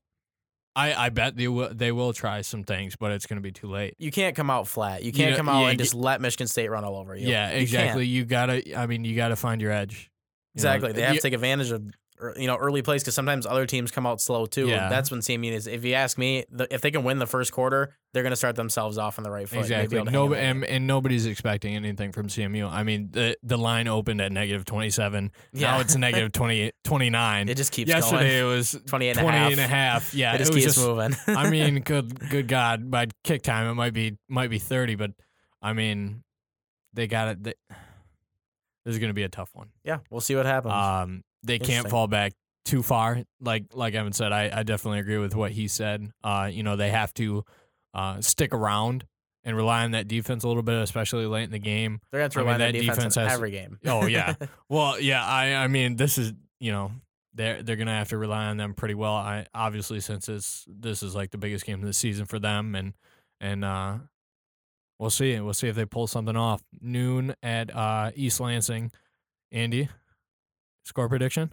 I 0.75 0.93
I 1.05 1.09
bet 1.09 1.37
they 1.37 1.47
will 1.47 1.73
they 1.73 1.93
will 1.93 2.11
try 2.11 2.41
some 2.41 2.63
things, 2.65 2.97
but 2.97 3.13
it's 3.13 3.25
gonna 3.25 3.39
be 3.39 3.53
too 3.53 3.67
late. 3.69 3.93
You 3.97 4.11
can't 4.11 4.35
come 4.35 4.49
out 4.49 4.67
flat. 4.67 5.01
You 5.01 5.07
You 5.07 5.13
can't 5.13 5.31
know- 5.31 5.37
come 5.37 5.47
out 5.47 5.61
yeah, 5.61 5.69
and 5.69 5.79
just 5.79 5.93
let 5.93 6.19
Michigan 6.19 6.47
State 6.47 6.69
run 6.69 6.83
all 6.83 6.97
over 6.97 7.15
you. 7.15 7.29
yeah, 7.29 7.49
exactly. 7.51 8.05
You, 8.05 8.25
gotta. 8.25 8.77
I 8.77 8.87
mean, 8.87 9.05
you 9.05 9.15
gotta 9.15 9.37
find 9.37 9.61
your 9.61 9.71
edge. 9.71 10.11
You 10.55 10.63
know, 10.63 10.69
Exactly. 10.71 10.91
They 10.91 11.01
have 11.03 11.13
you- 11.13 11.19
to 11.21 11.23
take 11.23 11.33
advantage 11.33 11.71
of 11.71 11.83
you 12.37 12.47
know 12.47 12.55
early 12.55 12.81
plays 12.81 13.03
because 13.03 13.13
sometimes 13.13 13.45
other 13.45 13.65
teams 13.65 13.91
come 13.91 14.05
out 14.07 14.21
slow 14.21 14.45
too. 14.45 14.67
Yeah. 14.67 14.87
That's 14.89 15.11
when 15.11 15.19
CMU 15.19 15.51
is. 15.51 15.67
If 15.67 15.83
you 15.83 15.93
ask 15.95 16.17
me, 16.17 16.45
the, 16.49 16.73
if 16.73 16.81
they 16.81 16.91
can 16.91 17.03
win 17.03 17.19
the 17.19 17.27
first 17.27 17.51
quarter, 17.51 17.93
they're 18.13 18.23
going 18.23 18.31
to 18.31 18.37
start 18.37 18.55
themselves 18.55 18.97
off 18.97 19.17
on 19.19 19.23
the 19.23 19.31
right 19.31 19.47
foot. 19.49 19.55
and 19.57 19.65
Exactly. 19.65 20.01
No, 20.03 20.33
and, 20.33 20.63
and 20.63 20.87
nobody's 20.87 21.25
expecting 21.25 21.75
anything 21.75 22.13
from 22.13 22.27
CMU. 22.27 22.71
I 22.71 22.83
mean, 22.83 23.09
the 23.11 23.37
the 23.43 23.57
line 23.57 23.87
opened 23.89 24.21
at 24.21 24.31
negative 24.31 24.63
27. 24.63 25.31
Yeah. 25.51 25.71
Now 25.71 25.79
it's 25.81 25.95
negative 25.97 26.31
20, 26.33 26.71
29. 26.85 27.49
it 27.49 27.57
just 27.57 27.73
keeps 27.73 27.89
Yesterday 27.89 28.39
going. 28.39 28.53
it 28.53 28.55
was 28.55 28.81
28 28.87 29.17
and 29.17 29.27
a 29.27 29.31
half. 29.31 29.51
and 29.51 29.59
a 29.59 29.67
half. 29.67 30.13
Yeah, 30.13 30.35
it 30.35 30.37
just 30.37 30.53
was 30.53 30.63
keeps 30.63 30.77
moving. 30.77 31.15
I 31.27 31.49
mean, 31.49 31.81
good 31.81 32.29
good 32.29 32.47
God, 32.47 32.89
by 32.89 33.07
kick 33.25 33.41
time 33.41 33.67
it 33.69 33.73
might 33.73 33.93
be 33.93 34.17
might 34.29 34.49
be 34.49 34.59
30, 34.59 34.95
but 34.95 35.11
I 35.61 35.73
mean, 35.73 36.23
they 36.93 37.07
got 37.07 37.27
it. 37.27 37.43
They, 37.43 37.53
this 38.85 38.93
is 38.93 38.99
going 38.99 39.09
to 39.09 39.13
be 39.15 39.23
a 39.23 39.29
tough 39.29 39.49
one. 39.53 39.69
yeah, 39.83 39.97
we'll 40.09 40.21
see 40.21 40.35
what 40.35 40.45
happens. 40.45 40.73
Um, 40.73 41.23
they 41.45 41.59
can't 41.59 41.89
fall 41.89 42.07
back 42.07 42.33
too 42.65 42.81
far. 42.83 43.21
Like 43.39 43.65
like 43.73 43.93
Evan 43.93 44.13
said, 44.13 44.31
I, 44.31 44.49
I 44.53 44.63
definitely 44.63 44.99
agree 44.99 45.17
with 45.17 45.35
what 45.35 45.51
he 45.51 45.67
said. 45.67 46.09
Uh, 46.23 46.49
you 46.51 46.63
know, 46.63 46.75
they 46.75 46.89
have 46.89 47.13
to 47.15 47.43
uh, 47.93 48.21
stick 48.21 48.53
around 48.53 49.05
and 49.43 49.55
rely 49.55 49.83
on 49.83 49.91
that 49.91 50.07
defense 50.07 50.43
a 50.43 50.47
little 50.47 50.63
bit, 50.63 50.75
especially 50.81 51.25
late 51.27 51.43
in 51.43 51.51
the 51.51 51.59
game. 51.59 51.99
they're 52.11 52.21
going 52.21 52.31
to 52.31 52.39
I 52.39 52.41
mean, 52.41 52.45
rely 52.47 52.53
on 52.53 52.59
that 52.59 52.71
defense, 52.79 52.97
defense 52.97 53.15
has- 53.15 53.33
every 53.33 53.51
game. 53.51 53.79
Oh, 53.85 54.05
yeah. 54.07 54.33
Well, 54.69 54.99
yeah, 54.99 55.23
I 55.23 55.53
I 55.53 55.67
mean, 55.67 55.95
this 55.95 56.17
is 56.17 56.33
you 56.59 56.71
know 56.71 56.91
they're 57.35 57.61
they're 57.61 57.75
gonna 57.75 57.95
have 57.95 58.09
to 58.09 58.17
rely 58.17 58.45
on 58.45 58.57
them 58.57 58.73
pretty 58.73 58.95
well. 58.95 59.13
I 59.13 59.45
obviously 59.53 59.99
since 59.99 60.27
it's 60.27 60.65
this 60.67 61.03
is 61.03 61.13
like 61.15 61.31
the 61.31 61.37
biggest 61.37 61.65
game 61.65 61.79
of 61.81 61.85
the 61.85 61.93
season 61.93 62.25
for 62.25 62.39
them, 62.39 62.73
and 62.73 62.93
and 63.39 63.63
uh, 63.63 63.97
we'll 64.97 65.11
see 65.11 65.39
we'll 65.39 65.53
see 65.53 65.67
if 65.67 65.75
they 65.75 65.85
pull 65.85 66.07
something 66.07 66.35
off. 66.35 66.63
Noon 66.81 67.35
at 67.43 67.73
uh, 67.75 68.11
East 68.15 68.39
Lansing. 68.39 68.91
Andy, 69.51 69.87
score 70.85 71.09
prediction. 71.09 71.51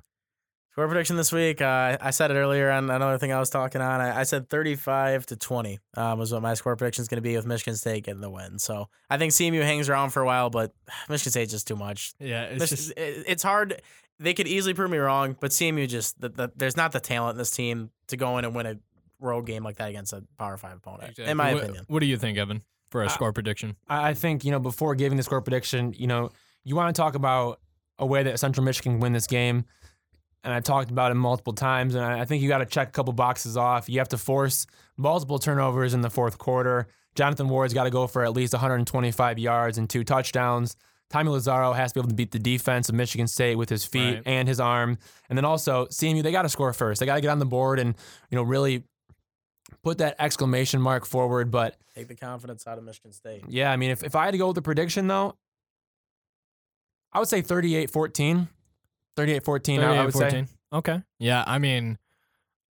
Score 0.73 0.87
prediction 0.89 1.17
this 1.17 1.31
week. 1.33 1.61
Uh, 1.61 1.99
I 2.01 2.11
said 2.13 2.31
it 2.31 2.35
earlier 2.35 2.71
on 2.71 2.89
another 2.89 3.19
thing 3.19 3.31
I 3.31 3.39
was 3.39 3.51
talking 3.51 3.83
on. 3.83 4.01
I, 4.01 4.21
I 4.21 4.23
said 4.23 4.49
35 4.49 5.27
to 5.27 5.37
20 5.37 5.79
um, 5.99 6.19
was 6.19 6.33
what 6.33 6.41
my 6.41 6.55
score 6.55 6.77
prediction 6.77 7.03
is 7.03 7.09
going 7.09 7.19
to 7.19 7.23
be 7.23 7.37
with 7.37 7.45
Michigan 7.45 7.77
State 7.77 8.05
getting 8.05 8.23
the 8.23 8.31
win. 8.31 8.59
So 8.59 8.89
I 9.11 9.19
think 9.19 9.33
CMU 9.33 9.63
hangs 9.63 9.91
around 9.91 10.11
for 10.11 10.23
a 10.23 10.25
while, 10.25 10.49
but 10.49 10.73
Michigan 11.11 11.31
State's 11.33 11.51
just 11.53 11.67
too 11.69 11.77
much. 11.77 12.15
Yeah, 12.19 12.45
it's 12.45 12.61
Mich- 12.61 12.71
just 12.71 12.91
it- 12.93 13.25
it's 13.27 13.43
hard. 13.43 13.83
They 14.19 14.33
could 14.35 14.47
easily 14.47 14.73
prove 14.73 14.91
me 14.91 14.97
wrong, 14.99 15.37
but 15.41 15.51
CMU 15.51 15.89
just 15.89 16.19
the, 16.21 16.29
the, 16.31 16.53
there's 16.57 16.77
not 16.77 16.93
the 16.93 17.01
talent 17.01 17.33
in 17.35 17.39
this 17.39 17.51
team 17.51 17.91
to 18.07 18.17
go 18.17 18.39
in 18.39 18.45
and 18.47 18.55
win 18.55 18.67
a 18.67 18.77
road 19.21 19.47
game 19.47 19.65
like 19.65 19.77
that 19.77 19.91
against 19.91 20.13
a 20.15 20.23
Power 20.39 20.57
Five 20.57 20.77
opponent. 20.77 21.19
In 21.19 21.37
my 21.37 21.53
what, 21.53 21.65
opinion, 21.65 21.85
What 21.89 22.01
do 22.01 22.07
you 22.07 22.17
think, 22.17 22.39
Evan, 22.39 22.63
for 22.91 23.03
a 23.03 23.07
I- 23.07 23.09
score 23.09 23.33
prediction? 23.35 23.77
I 23.89 24.11
I 24.11 24.15
think, 24.15 24.43
you 24.45 24.53
know, 24.53 24.61
before 24.61 24.95
giving 24.95 25.17
the 25.19 25.23
score 25.23 25.43
prediction, 25.43 25.93
you 25.99 26.07
know, 26.07 26.31
you 26.65 26.77
want 26.77 26.95
to 26.95 26.99
talk 27.03 27.15
about 27.15 27.61
a 28.03 28.07
way 28.07 28.23
that 28.25 28.39
Central 28.39 28.65
Michigan 28.65 28.93
can 28.95 29.01
win 29.01 29.13
this 29.13 29.27
game. 29.27 29.65
And 30.45 30.53
I 30.53 30.59
talked 30.61 30.91
about 30.91 31.13
it 31.13 31.15
multiple 31.15 31.53
times, 31.53 31.95
and 31.95 32.05
I 32.05 32.25
think 32.25 32.43
you 32.43 32.49
got 32.49 32.59
to 32.59 32.67
check 32.67 32.89
a 32.89 32.91
couple 32.91 33.13
boxes 33.13 33.57
off. 33.57 33.89
You 33.89 33.99
have 34.01 34.09
to 34.09 34.19
force 34.19 34.67
multiple 34.97 35.39
turnovers 35.39 35.95
in 35.95 36.01
the 36.01 36.11
fourth 36.11 36.37
quarter. 36.37 36.89
Jonathan 37.15 37.49
Ward's 37.49 37.73
got 37.75 37.85
to 37.85 37.91
go 37.91 38.07
for 38.09 38.25
at 38.25 38.33
least 38.33 38.53
125 38.53 39.39
yards 39.39 39.79
and 39.79 39.89
two 39.89 40.03
touchdowns. 40.03 40.77
Tommy 41.11 41.31
Lazaro 41.31 41.73
has 41.75 41.93
to 41.93 41.97
be 41.97 42.01
able 42.01 42.09
to 42.09 42.15
beat 42.17 42.33
the 42.33 42.39
defense 42.41 42.89
of 42.89 42.95
Michigan 42.97 43.29
State 43.29 43.55
with 43.57 43.69
his 43.69 43.85
feet 43.85 44.15
Right. 44.15 44.23
and 44.27 44.49
his 44.49 44.59
arm. 44.59 44.99
And 45.29 45.37
then 45.39 45.45
also, 45.45 45.87
CMU, 45.87 46.23
they 46.23 46.33
got 46.33 46.43
to 46.43 46.49
score 46.49 46.73
first. 46.73 46.99
They 47.01 47.07
got 47.07 47.17
to 47.17 47.21
get 47.21 47.29
on 47.31 47.39
the 47.39 47.45
board 47.47 47.79
and, 47.79 47.95
you 48.31 48.37
know, 48.37 48.43
really 48.43 48.83
put 49.85 49.99
that 49.99 50.17
exclamation 50.19 50.81
mark 50.81 51.05
forward. 51.05 51.51
But 51.51 51.77
take 51.95 52.09
the 52.09 52.17
confidence 52.17 52.67
out 52.67 52.79
of 52.79 52.85
Michigan 52.85 53.13
State. 53.13 53.43
yeah, 53.49 53.71
I 53.71 53.77
mean, 53.77 53.91
if, 53.91 54.03
if 54.03 54.17
I 54.17 54.25
had 54.25 54.31
to 54.33 54.39
go 54.39 54.49
with 54.49 54.55
the 54.57 54.63
prediction, 54.63 55.07
though, 55.07 55.37
I 57.13 57.19
would 57.19 57.29
say 57.29 57.43
38 57.43 57.91
14. 57.91 58.49
38 59.17 59.45
14, 59.45 59.81
I, 59.81 59.97
I 59.97 60.05
would 60.05 60.15
say. 60.15 60.31
38-14. 60.31 60.49
Okay. 60.73 61.03
Yeah, 61.19 61.45
I 61.47 61.59
mean, 61.59 61.99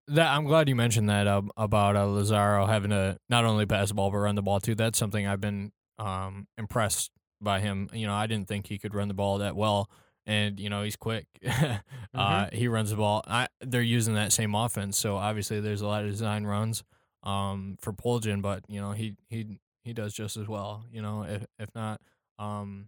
that 0.07 0.31
I'm 0.31 0.45
glad 0.45 0.67
you 0.67 0.75
mentioned 0.75 1.09
that 1.09 1.27
uh, 1.27 1.41
about 1.55 1.95
uh, 1.95 2.05
Lazaro 2.05 2.65
having 2.65 2.89
to 2.89 3.17
not 3.29 3.45
only 3.45 3.65
pass 3.65 3.89
the 3.89 3.93
ball 3.93 4.11
but 4.11 4.17
run 4.17 4.35
the 4.35 4.41
ball 4.41 4.59
too. 4.59 4.75
That's 4.75 4.97
something 4.97 5.27
I've 5.27 5.41
been 5.41 5.71
um, 5.99 6.47
impressed 6.57 7.11
by 7.39 7.59
him. 7.59 7.89
You 7.93 8.07
know, 8.07 8.13
I 8.13 8.27
didn't 8.27 8.47
think 8.47 8.67
he 8.67 8.77
could 8.77 8.93
run 8.93 9.07
the 9.07 9.13
ball 9.13 9.37
that 9.39 9.55
well, 9.55 9.89
and 10.25 10.59
you 10.59 10.69
know 10.69 10.83
he's 10.83 10.95
quick. 10.95 11.27
uh, 12.13 12.47
he 12.51 12.67
runs 12.67 12.89
the 12.89 12.95
ball. 12.97 13.23
I, 13.27 13.47
they're 13.61 13.81
using 13.81 14.15
that 14.15 14.33
same 14.33 14.55
offense, 14.55 14.97
so 14.97 15.17
obviously 15.17 15.59
there's 15.59 15.81
a 15.81 15.87
lot 15.87 16.03
of 16.03 16.09
design 16.09 16.45
runs 16.45 16.83
um, 17.23 17.77
for 17.79 17.93
Poljan, 17.93 18.41
but 18.41 18.63
you 18.67 18.81
know 18.81 18.91
he 18.91 19.15
he 19.29 19.59
he 19.83 19.93
does 19.93 20.13
just 20.13 20.37
as 20.37 20.47
well. 20.47 20.85
You 20.91 21.01
know, 21.01 21.23
if 21.23 21.45
if 21.59 21.69
not. 21.75 22.01
Um, 22.39 22.87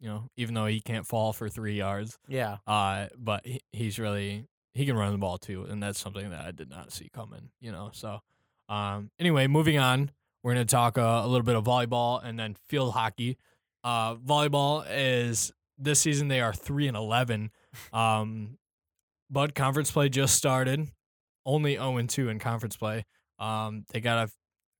you 0.00 0.08
know, 0.08 0.28
even 0.36 0.54
though 0.54 0.66
he 0.66 0.80
can't 0.80 1.06
fall 1.06 1.32
for 1.32 1.48
three 1.48 1.74
yards, 1.76 2.18
Yeah, 2.26 2.58
uh, 2.66 3.06
but 3.18 3.46
he, 3.46 3.60
he's 3.72 3.98
really 3.98 4.46
he 4.74 4.86
can 4.86 4.96
run 4.96 5.12
the 5.12 5.18
ball 5.18 5.38
too, 5.38 5.64
and 5.68 5.82
that's 5.82 5.98
something 6.00 6.30
that 6.30 6.44
I 6.44 6.50
did 6.52 6.70
not 6.70 6.92
see 6.92 7.08
coming. 7.12 7.50
You 7.60 7.72
know, 7.72 7.90
so 7.92 8.20
um, 8.68 9.10
anyway, 9.18 9.46
moving 9.46 9.78
on, 9.78 10.10
we're 10.42 10.52
gonna 10.54 10.64
talk 10.64 10.96
uh, 10.98 11.22
a 11.24 11.26
little 11.26 11.44
bit 11.44 11.56
of 11.56 11.64
volleyball 11.64 12.24
and 12.24 12.38
then 12.38 12.56
field 12.68 12.94
hockey. 12.94 13.36
Uh, 13.84 14.14
volleyball 14.16 14.84
is 14.90 15.52
this 15.78 16.00
season 16.00 16.28
they 16.28 16.40
are 16.40 16.52
three 16.52 16.86
and 16.88 16.96
eleven, 16.96 17.50
um, 17.92 18.58
but 19.30 19.54
conference 19.54 19.90
play 19.90 20.08
just 20.08 20.34
started. 20.34 20.88
Only 21.46 21.74
zero 21.74 21.96
and 21.96 22.08
two 22.08 22.28
in 22.28 22.38
conference 22.38 22.76
play. 22.76 23.04
Um, 23.38 23.84
they 23.92 24.00
got 24.00 24.28
a 24.28 24.30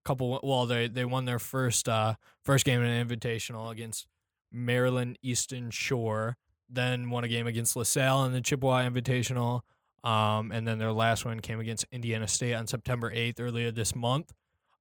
couple. 0.04 0.38
Well, 0.42 0.66
they 0.66 0.88
they 0.88 1.04
won 1.04 1.24
their 1.24 1.38
first 1.38 1.88
uh 1.88 2.14
first 2.44 2.64
game 2.64 2.80
in 2.82 2.86
an 2.86 3.08
invitational 3.08 3.70
against 3.70 4.06
Maryland 4.52 5.18
Eastern 5.22 5.70
Shore 5.70 6.36
then 6.68 7.10
won 7.10 7.24
a 7.24 7.28
game 7.28 7.46
against 7.46 7.76
LaSalle 7.76 8.24
in 8.24 8.32
the 8.32 8.40
Chippewa 8.40 8.82
Invitational. 8.82 9.60
Um, 10.02 10.50
and 10.52 10.66
then 10.66 10.78
their 10.78 10.92
last 10.92 11.24
one 11.24 11.40
came 11.40 11.60
against 11.60 11.84
Indiana 11.92 12.26
State 12.26 12.54
on 12.54 12.66
September 12.66 13.10
8th 13.10 13.40
earlier 13.40 13.70
this 13.70 13.94
month. 13.94 14.32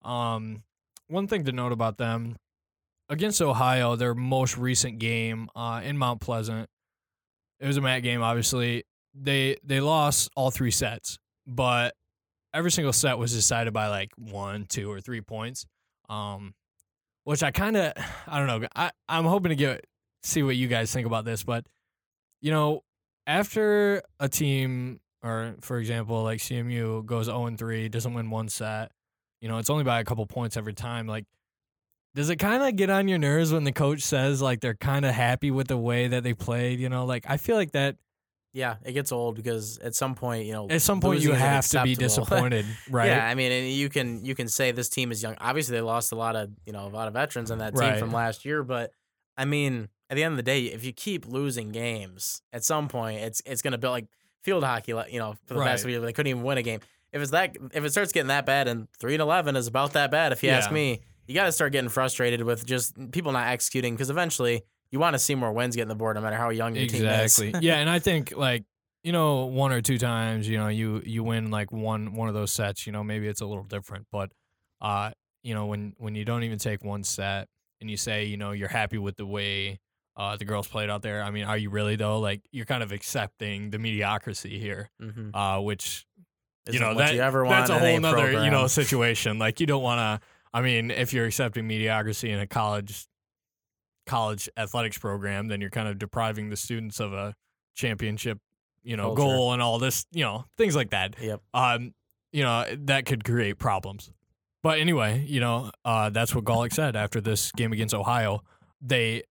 Um, 0.03 0.63
one 1.07 1.27
thing 1.27 1.43
to 1.45 1.51
note 1.51 1.71
about 1.71 1.97
them 1.97 2.37
against 3.09 3.41
Ohio, 3.41 3.95
their 3.95 4.13
most 4.13 4.57
recent 4.57 4.99
game 4.99 5.49
uh, 5.55 5.81
in 5.83 5.97
Mount 5.97 6.21
Pleasant, 6.21 6.69
it 7.59 7.67
was 7.67 7.77
a 7.77 7.81
MAC 7.81 8.03
game, 8.03 8.21
obviously. 8.21 8.85
They 9.13 9.57
they 9.63 9.81
lost 9.81 10.29
all 10.35 10.51
three 10.51 10.71
sets, 10.71 11.17
but 11.45 11.95
every 12.53 12.71
single 12.71 12.93
set 12.93 13.17
was 13.17 13.33
decided 13.33 13.73
by 13.73 13.87
like 13.87 14.11
one, 14.15 14.65
two, 14.65 14.89
or 14.89 15.01
three 15.01 15.19
points. 15.19 15.65
Um, 16.07 16.53
which 17.29 17.43
I 17.43 17.51
kind 17.51 17.77
of, 17.77 17.93
I 18.27 18.39
don't 18.39 18.47
know. 18.47 18.67
I, 18.75 18.89
I'm 19.07 19.25
hoping 19.25 19.49
to 19.49 19.55
get 19.55 19.85
see 20.23 20.41
what 20.41 20.55
you 20.55 20.67
guys 20.67 20.91
think 20.91 21.05
about 21.05 21.25
this, 21.25 21.43
but 21.43 21.63
you 22.41 22.49
know, 22.49 22.81
after 23.27 24.01
a 24.19 24.27
team 24.27 24.99
or 25.21 25.53
for 25.61 25.77
example, 25.77 26.23
like 26.23 26.39
CMU 26.39 27.05
goes 27.05 27.27
0 27.27 27.45
and 27.45 27.55
3, 27.55 27.87
doesn't 27.89 28.15
win 28.15 28.31
one 28.31 28.49
set, 28.49 28.91
you 29.41 29.47
know, 29.47 29.59
it's 29.59 29.69
only 29.69 29.83
by 29.83 29.99
a 29.99 30.03
couple 30.03 30.25
points 30.25 30.57
every 30.57 30.73
time. 30.73 31.05
Like, 31.05 31.25
does 32.15 32.31
it 32.31 32.37
kind 32.37 32.63
of 32.63 32.75
get 32.75 32.89
on 32.89 33.07
your 33.07 33.19
nerves 33.19 33.53
when 33.53 33.63
the 33.63 33.73
coach 33.73 34.01
says 34.01 34.41
like 34.41 34.61
they're 34.61 34.73
kind 34.73 35.05
of 35.05 35.13
happy 35.13 35.51
with 35.51 35.67
the 35.67 35.77
way 35.77 36.07
that 36.07 36.23
they 36.23 36.33
played? 36.33 36.79
You 36.79 36.89
know, 36.89 37.05
like 37.05 37.25
I 37.29 37.37
feel 37.37 37.57
like 37.57 37.73
that 37.73 37.97
yeah, 38.53 38.75
it 38.83 38.93
gets 38.93 39.11
old 39.11 39.35
because 39.35 39.77
at 39.79 39.95
some 39.95 40.15
point, 40.15 40.45
you 40.45 40.53
know, 40.53 40.67
at 40.69 40.81
some 40.81 41.01
point 41.01 41.21
you 41.21 41.33
have 41.33 41.67
to 41.69 41.83
be 41.83 41.95
disappointed, 42.07 42.65
right? 42.89 43.07
Yeah, 43.07 43.25
I 43.25 43.35
mean, 43.35 43.51
and 43.51 43.69
you 43.71 43.89
can 43.89 44.23
you 44.25 44.35
can 44.35 44.47
say 44.47 44.71
this 44.71 44.89
team 44.89 45.11
is 45.11 45.21
young. 45.21 45.35
Obviously, 45.39 45.75
they 45.75 45.81
lost 45.81 46.11
a 46.11 46.15
lot 46.15 46.35
of 46.35 46.49
you 46.65 46.73
know 46.73 46.87
a 46.87 46.89
lot 46.89 47.07
of 47.07 47.13
veterans 47.13 47.51
on 47.51 47.59
that 47.59 47.73
team 47.73 47.79
Right. 47.81 47.99
from 47.99 48.11
last 48.11 48.45
year, 48.45 48.63
but 48.63 48.91
I 49.37 49.45
mean, 49.45 49.87
at 50.09 50.15
the 50.15 50.23
end 50.23 50.33
of 50.33 50.37
the 50.37 50.43
day, 50.43 50.65
if 50.65 50.83
you 50.83 50.91
keep 50.91 51.27
losing 51.27 51.69
games, 51.71 52.41
at 52.51 52.63
some 52.63 52.87
point, 52.87 53.21
it's 53.21 53.41
it's 53.45 53.61
gonna 53.61 53.77
build 53.77 53.91
like 53.93 54.07
field 54.43 54.63
hockey. 54.63 54.93
You 55.09 55.19
know, 55.19 55.35
for 55.45 55.53
the 55.53 55.59
past 55.61 55.83
Right. 55.83 55.89
few 55.89 55.91
years, 55.91 56.03
they 56.03 56.13
couldn't 56.13 56.29
even 56.29 56.43
win 56.43 56.57
a 56.57 56.63
game. 56.63 56.79
If 57.11 57.21
it's 57.21 57.31
that, 57.31 57.55
if 57.73 57.83
it 57.83 57.91
starts 57.91 58.11
getting 58.11 58.27
that 58.27 58.45
bad, 58.45 58.67
and 58.67 58.87
three 58.99 59.13
and 59.15 59.21
eleven 59.21 59.55
is 59.55 59.67
about 59.67 59.93
that 59.93 60.11
bad, 60.11 60.31
if 60.31 60.43
you 60.43 60.49
ask 60.49 60.71
me, 60.71 61.01
you 61.27 61.33
got 61.35 61.45
to 61.45 61.51
start 61.51 61.71
getting 61.71 61.89
frustrated 61.89 62.43
with 62.43 62.65
just 62.65 62.95
people 63.11 63.31
not 63.31 63.47
executing 63.47 63.93
because 63.95 64.09
eventually 64.09 64.63
you 64.91 64.99
want 64.99 65.13
to 65.13 65.19
see 65.19 65.35
more 65.35 65.51
wins 65.51 65.75
getting 65.75 65.89
the 65.89 65.95
board, 65.95 66.15
no 66.15 66.21
matter 66.21 66.35
how 66.35 66.49
young 66.49 66.75
your 66.75 66.87
team 66.87 67.05
is. 67.05 67.39
Exactly. 67.39 67.59
yeah, 67.67 67.77
and 67.77 67.89
I 67.89 67.99
think 67.99 68.35
like 68.35 68.63
you 69.03 69.11
know 69.11 69.45
one 69.45 69.71
or 69.71 69.81
two 69.81 69.97
times 69.97 70.47
you 70.47 70.57
know 70.57 70.67
you 70.67 71.01
you 71.05 71.23
win 71.23 71.51
like 71.51 71.71
one 71.71 72.13
one 72.15 72.27
of 72.27 72.33
those 72.33 72.51
sets. 72.51 72.85
You 72.85 72.93
know 72.93 73.03
maybe 73.03 73.27
it's 73.27 73.41
a 73.41 73.45
little 73.45 73.63
different, 73.63 74.07
but 74.11 74.31
uh 74.81 75.11
you 75.43 75.53
know 75.53 75.67
when 75.67 75.93
when 75.97 76.15
you 76.15 76.25
don't 76.25 76.43
even 76.43 76.57
take 76.57 76.83
one 76.83 77.03
set 77.03 77.47
and 77.81 77.89
you 77.89 77.97
say 77.97 78.25
you 78.25 78.37
know 78.37 78.51
you're 78.51 78.67
happy 78.67 78.97
with 78.97 79.15
the 79.15 79.25
way 79.25 79.79
uh 80.17 80.35
the 80.37 80.45
girls 80.45 80.67
played 80.67 80.89
out 80.89 81.01
there. 81.01 81.23
I 81.23 81.31
mean, 81.31 81.45
are 81.45 81.57
you 81.57 81.69
really 81.69 81.95
though? 81.95 82.19
Like 82.19 82.41
you're 82.51 82.65
kind 82.65 82.83
of 82.83 82.91
accepting 82.91 83.69
the 83.69 83.79
mediocrity 83.79 84.59
here, 84.59 84.89
mm-hmm. 85.01 85.35
uh 85.35 85.61
which 85.61 86.05
you 86.67 86.73
Isn't 86.73 86.81
know 86.81 86.95
that 86.95 87.13
you 87.13 87.21
ever 87.21 87.45
want 87.45 87.67
that's 87.67 87.69
a 87.69 87.79
whole 87.79 87.87
any 87.87 87.99
nother 87.99 88.43
you 88.43 88.51
know 88.51 88.67
situation. 88.67 89.39
Like 89.39 89.59
you 89.59 89.65
don't 89.65 89.83
want 89.83 89.99
to 89.99 90.27
I 90.53 90.61
mean, 90.61 90.91
if 90.91 91.13
you're 91.13 91.25
accepting 91.25 91.67
mediocrity 91.67 92.31
in 92.31 92.39
a 92.39 92.47
college 92.47 93.07
college 94.09 94.49
athletics 94.57 94.97
program, 94.97 95.47
then 95.47 95.61
you're 95.61 95.69
kind 95.69 95.87
of 95.87 95.99
depriving 95.99 96.49
the 96.49 96.57
students 96.57 96.99
of 96.99 97.13
a 97.13 97.35
championship, 97.75 98.39
you 98.83 98.97
know, 98.97 99.15
Culture. 99.15 99.21
goal 99.21 99.53
and 99.53 99.61
all 99.61 99.79
this, 99.79 100.05
you 100.11 100.23
know, 100.23 100.45
things 100.57 100.75
like 100.75 100.89
that. 100.89 101.15
Yep. 101.21 101.41
Um, 101.53 101.93
you 102.31 102.43
know, 102.43 102.65
that 102.85 103.05
could 103.05 103.23
create 103.23 103.59
problems. 103.59 104.11
But 104.63 104.79
anyway, 104.79 105.25
you 105.27 105.39
know, 105.39 105.71
uh, 105.85 106.09
that's 106.09 106.35
what 106.35 106.43
Gawlik 106.43 106.73
said 106.73 106.95
after 106.95 107.21
this 107.21 107.51
game 107.51 107.71
against 107.71 107.93
Ohio. 107.93 108.41
They 108.81 109.23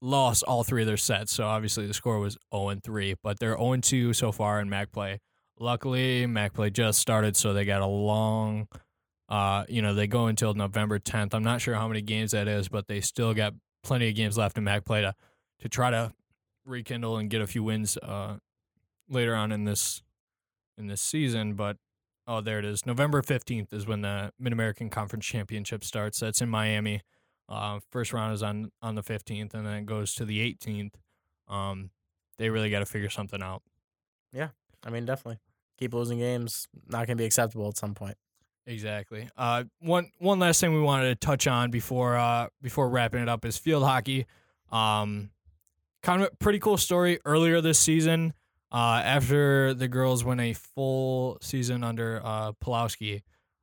lost 0.00 0.44
all 0.44 0.64
three 0.64 0.82
of 0.82 0.86
their 0.86 0.96
sets, 0.96 1.34
so 1.34 1.44
obviously 1.44 1.86
the 1.86 1.94
score 1.94 2.18
was 2.18 2.38
0 2.54 2.68
and 2.68 2.82
3, 2.82 3.16
but 3.22 3.38
they're 3.38 3.56
0 3.56 3.72
and 3.72 3.84
2 3.84 4.12
so 4.12 4.32
far 4.32 4.60
in 4.60 4.70
MAC 4.70 4.92
play. 4.92 5.18
Luckily, 5.58 6.26
MAC 6.26 6.54
play 6.54 6.70
just 6.70 7.00
started, 7.00 7.36
so 7.36 7.52
they 7.52 7.64
got 7.64 7.82
a 7.82 7.86
long 7.86 8.68
uh, 9.32 9.64
you 9.66 9.80
know, 9.80 9.94
they 9.94 10.06
go 10.06 10.26
until 10.26 10.52
November 10.52 10.98
10th. 10.98 11.32
I'm 11.32 11.42
not 11.42 11.62
sure 11.62 11.74
how 11.74 11.88
many 11.88 12.02
games 12.02 12.32
that 12.32 12.48
is, 12.48 12.68
but 12.68 12.86
they 12.86 13.00
still 13.00 13.32
got 13.32 13.54
plenty 13.82 14.08
of 14.08 14.14
games 14.14 14.38
left 14.38 14.56
in 14.56 14.64
MAC 14.64 14.84
play 14.84 15.00
to 15.00 15.14
to 15.60 15.68
try 15.68 15.90
to 15.90 16.12
rekindle 16.64 17.16
and 17.16 17.30
get 17.30 17.40
a 17.40 17.46
few 17.46 17.62
wins 17.62 17.96
uh, 17.98 18.36
later 19.08 19.34
on 19.34 19.52
in 19.52 19.64
this 19.64 20.02
in 20.78 20.86
this 20.86 21.00
season. 21.00 21.54
But 21.54 21.76
oh, 22.26 22.40
there 22.40 22.58
it 22.58 22.64
is. 22.64 22.86
November 22.86 23.22
15th 23.22 23.72
is 23.72 23.86
when 23.86 24.02
the 24.02 24.32
Mid 24.38 24.52
American 24.52 24.90
Conference 24.90 25.26
Championship 25.26 25.84
starts. 25.84 26.20
That's 26.20 26.40
in 26.40 26.48
Miami. 26.48 27.02
Uh, 27.48 27.80
first 27.90 28.12
round 28.12 28.34
is 28.34 28.42
on 28.42 28.70
on 28.80 28.94
the 28.94 29.02
15th, 29.02 29.54
and 29.54 29.66
then 29.66 29.74
it 29.74 29.86
goes 29.86 30.14
to 30.14 30.24
the 30.24 30.38
18th. 30.40 30.94
Um, 31.48 31.90
they 32.38 32.48
really 32.50 32.70
got 32.70 32.80
to 32.80 32.86
figure 32.86 33.10
something 33.10 33.42
out. 33.42 33.62
Yeah, 34.32 34.48
I 34.84 34.90
mean, 34.90 35.04
definitely. 35.04 35.38
Keep 35.78 35.94
losing 35.94 36.18
games, 36.18 36.68
not 36.88 37.06
going 37.06 37.16
to 37.16 37.22
be 37.22 37.24
acceptable 37.24 37.68
at 37.68 37.76
some 37.76 37.94
point. 37.94 38.16
Exactly. 38.66 39.28
Uh, 39.36 39.64
one 39.80 40.10
one 40.18 40.38
last 40.38 40.60
thing 40.60 40.72
we 40.72 40.80
wanted 40.80 41.08
to 41.08 41.26
touch 41.26 41.46
on 41.46 41.70
before 41.70 42.16
uh 42.16 42.46
before 42.60 42.88
wrapping 42.88 43.20
it 43.20 43.28
up 43.28 43.44
is 43.44 43.58
field 43.58 43.82
hockey. 43.82 44.26
Um, 44.70 45.30
kind 46.02 46.22
of 46.22 46.28
a 46.32 46.36
pretty 46.36 46.58
cool 46.60 46.76
story 46.76 47.18
earlier 47.24 47.60
this 47.60 47.78
season. 47.78 48.34
Uh, 48.70 49.02
after 49.04 49.74
the 49.74 49.88
girls 49.88 50.24
win 50.24 50.40
a 50.40 50.52
full 50.54 51.38
season 51.42 51.82
under 51.82 52.20
uh 52.24 52.52
Pulowski, 52.52 53.22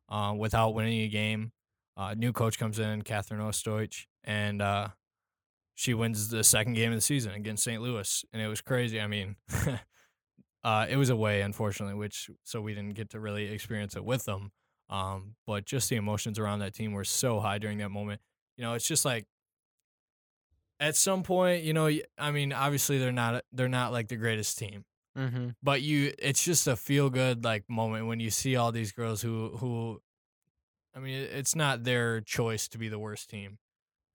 uh, 0.09 0.33
without 0.37 0.73
winning 0.73 1.01
a 1.01 1.07
game, 1.07 1.53
uh, 1.95 2.13
new 2.13 2.33
coach 2.33 2.59
comes 2.59 2.77
in, 2.77 3.01
Catherine 3.01 3.39
Ostoich, 3.41 4.05
and 4.23 4.61
uh, 4.61 4.89
she 5.75 5.93
wins 5.93 6.27
the 6.27 6.43
second 6.43 6.73
game 6.73 6.91
of 6.91 6.97
the 6.97 7.01
season 7.01 7.33
against 7.33 7.63
St. 7.63 7.81
Louis, 7.81 8.25
and 8.33 8.41
it 8.41 8.47
was 8.47 8.61
crazy. 8.61 8.99
I 8.99 9.07
mean. 9.07 9.37
Uh, 10.61 10.85
it 10.89 10.97
was 10.97 11.09
away, 11.09 11.39
unfortunately, 11.41 11.95
which 11.95 12.29
so 12.43 12.59
we 12.59 12.73
didn't 12.73 12.93
get 12.93 13.09
to 13.11 13.19
really 13.19 13.45
experience 13.45 13.95
it 13.95 14.03
with 14.03 14.25
them. 14.25 14.51
Um, 14.89 15.35
but 15.45 15.65
just 15.65 15.89
the 15.89 15.95
emotions 15.97 16.39
around 16.39 16.59
that 16.59 16.73
team 16.73 16.93
were 16.93 17.03
so 17.03 17.39
high 17.39 17.59
during 17.59 17.77
that 17.79 17.89
moment. 17.89 18.21
You 18.57 18.63
know, 18.63 18.73
it's 18.73 18.87
just 18.87 19.05
like 19.05 19.25
at 20.79 20.95
some 20.95 21.23
point, 21.23 21.63
you 21.63 21.73
know, 21.73 21.89
I 22.17 22.31
mean, 22.31 22.53
obviously 22.53 22.97
they're 22.97 23.11
not 23.11 23.43
they're 23.51 23.67
not 23.69 23.91
like 23.91 24.07
the 24.07 24.15
greatest 24.15 24.57
team, 24.57 24.85
Mm-hmm. 25.17 25.49
but 25.61 25.81
you 25.81 26.13
it's 26.19 26.43
just 26.43 26.67
a 26.67 26.75
feel 26.75 27.09
good 27.09 27.43
like 27.43 27.69
moment 27.69 28.07
when 28.07 28.19
you 28.19 28.29
see 28.29 28.55
all 28.55 28.71
these 28.71 28.91
girls 28.91 29.21
who 29.21 29.57
who 29.57 30.01
I 30.95 30.99
mean, 30.99 31.15
it's 31.31 31.55
not 31.55 31.83
their 31.83 32.21
choice 32.21 32.67
to 32.69 32.77
be 32.77 32.89
the 32.89 32.99
worst 32.99 33.29
team. 33.29 33.57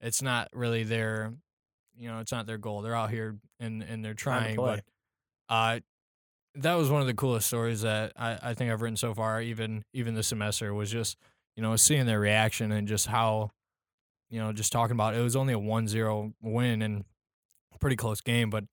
It's 0.01 0.21
not 0.21 0.49
really 0.53 0.83
their 0.83 1.33
you 1.97 2.09
know, 2.09 2.19
it's 2.19 2.31
not 2.31 2.45
their 2.47 2.57
goal. 2.57 2.81
They're 2.81 2.95
out 2.95 3.11
here 3.11 3.37
and 3.59 3.83
and 3.83 4.03
they're 4.03 4.13
trying, 4.13 4.55
but 4.57 4.83
uh 5.49 5.79
that 6.55 6.75
was 6.75 6.89
one 6.89 7.01
of 7.01 7.07
the 7.07 7.13
coolest 7.13 7.47
stories 7.47 7.81
that 7.81 8.13
I, 8.15 8.39
I 8.51 8.53
think 8.53 8.71
I've 8.71 8.81
written 8.81 8.97
so 8.97 9.13
far, 9.13 9.41
even 9.41 9.83
even 9.93 10.15
this 10.15 10.27
semester, 10.27 10.73
was 10.73 10.91
just, 10.91 11.17
you 11.55 11.63
know, 11.63 11.75
seeing 11.75 12.05
their 12.05 12.19
reaction 12.19 12.71
and 12.71 12.87
just 12.87 13.07
how, 13.07 13.51
you 14.29 14.39
know, 14.39 14.53
just 14.53 14.71
talking 14.71 14.93
about 14.95 15.15
it 15.15 15.21
was 15.21 15.35
only 15.35 15.53
a 15.53 15.59
1-0 15.59 16.33
win 16.41 16.81
and 16.81 17.05
pretty 17.79 17.95
close 17.97 18.21
game, 18.21 18.49
but 18.49 18.65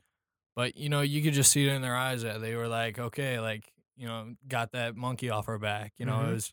but 0.57 0.77
you 0.77 0.89
know, 0.89 1.01
you 1.03 1.23
could 1.23 1.35
just 1.35 1.53
see 1.53 1.69
it 1.69 1.73
in 1.73 1.83
their 1.83 1.97
eyes 1.97 2.23
that 2.23 2.41
they 2.41 2.55
were 2.57 2.69
like, 2.69 2.99
okay, 2.99 3.41
like, 3.41 3.73
you 3.97 4.07
know, 4.07 4.35
got 4.49 4.73
that 4.73 4.97
monkey 4.97 5.31
off 5.31 5.49
our 5.49 5.59
back. 5.59 5.95
You 5.99 6.07
know, 6.07 6.23
Mhm. 6.23 6.31
it 6.31 6.35
was 6.35 6.53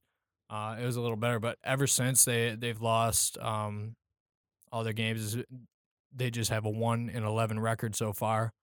uh 0.49 0.77
it 0.81 0.85
was 0.85 0.95
a 0.97 1.01
little 1.01 1.17
better. 1.17 1.39
But 1.39 1.59
ever 1.63 1.87
since 1.87 2.25
they 2.25 2.55
they've 2.55 2.81
lost 2.81 3.37
um 3.39 3.95
all 4.71 4.83
their 4.83 4.93
games 4.93 5.37
they 6.13 6.31
just 6.31 6.51
have 6.51 6.65
a 6.65 6.69
one 6.69 7.09
and 7.09 7.25
eleven 7.25 7.59
record 7.59 7.95
so 7.95 8.13
far 8.13 8.53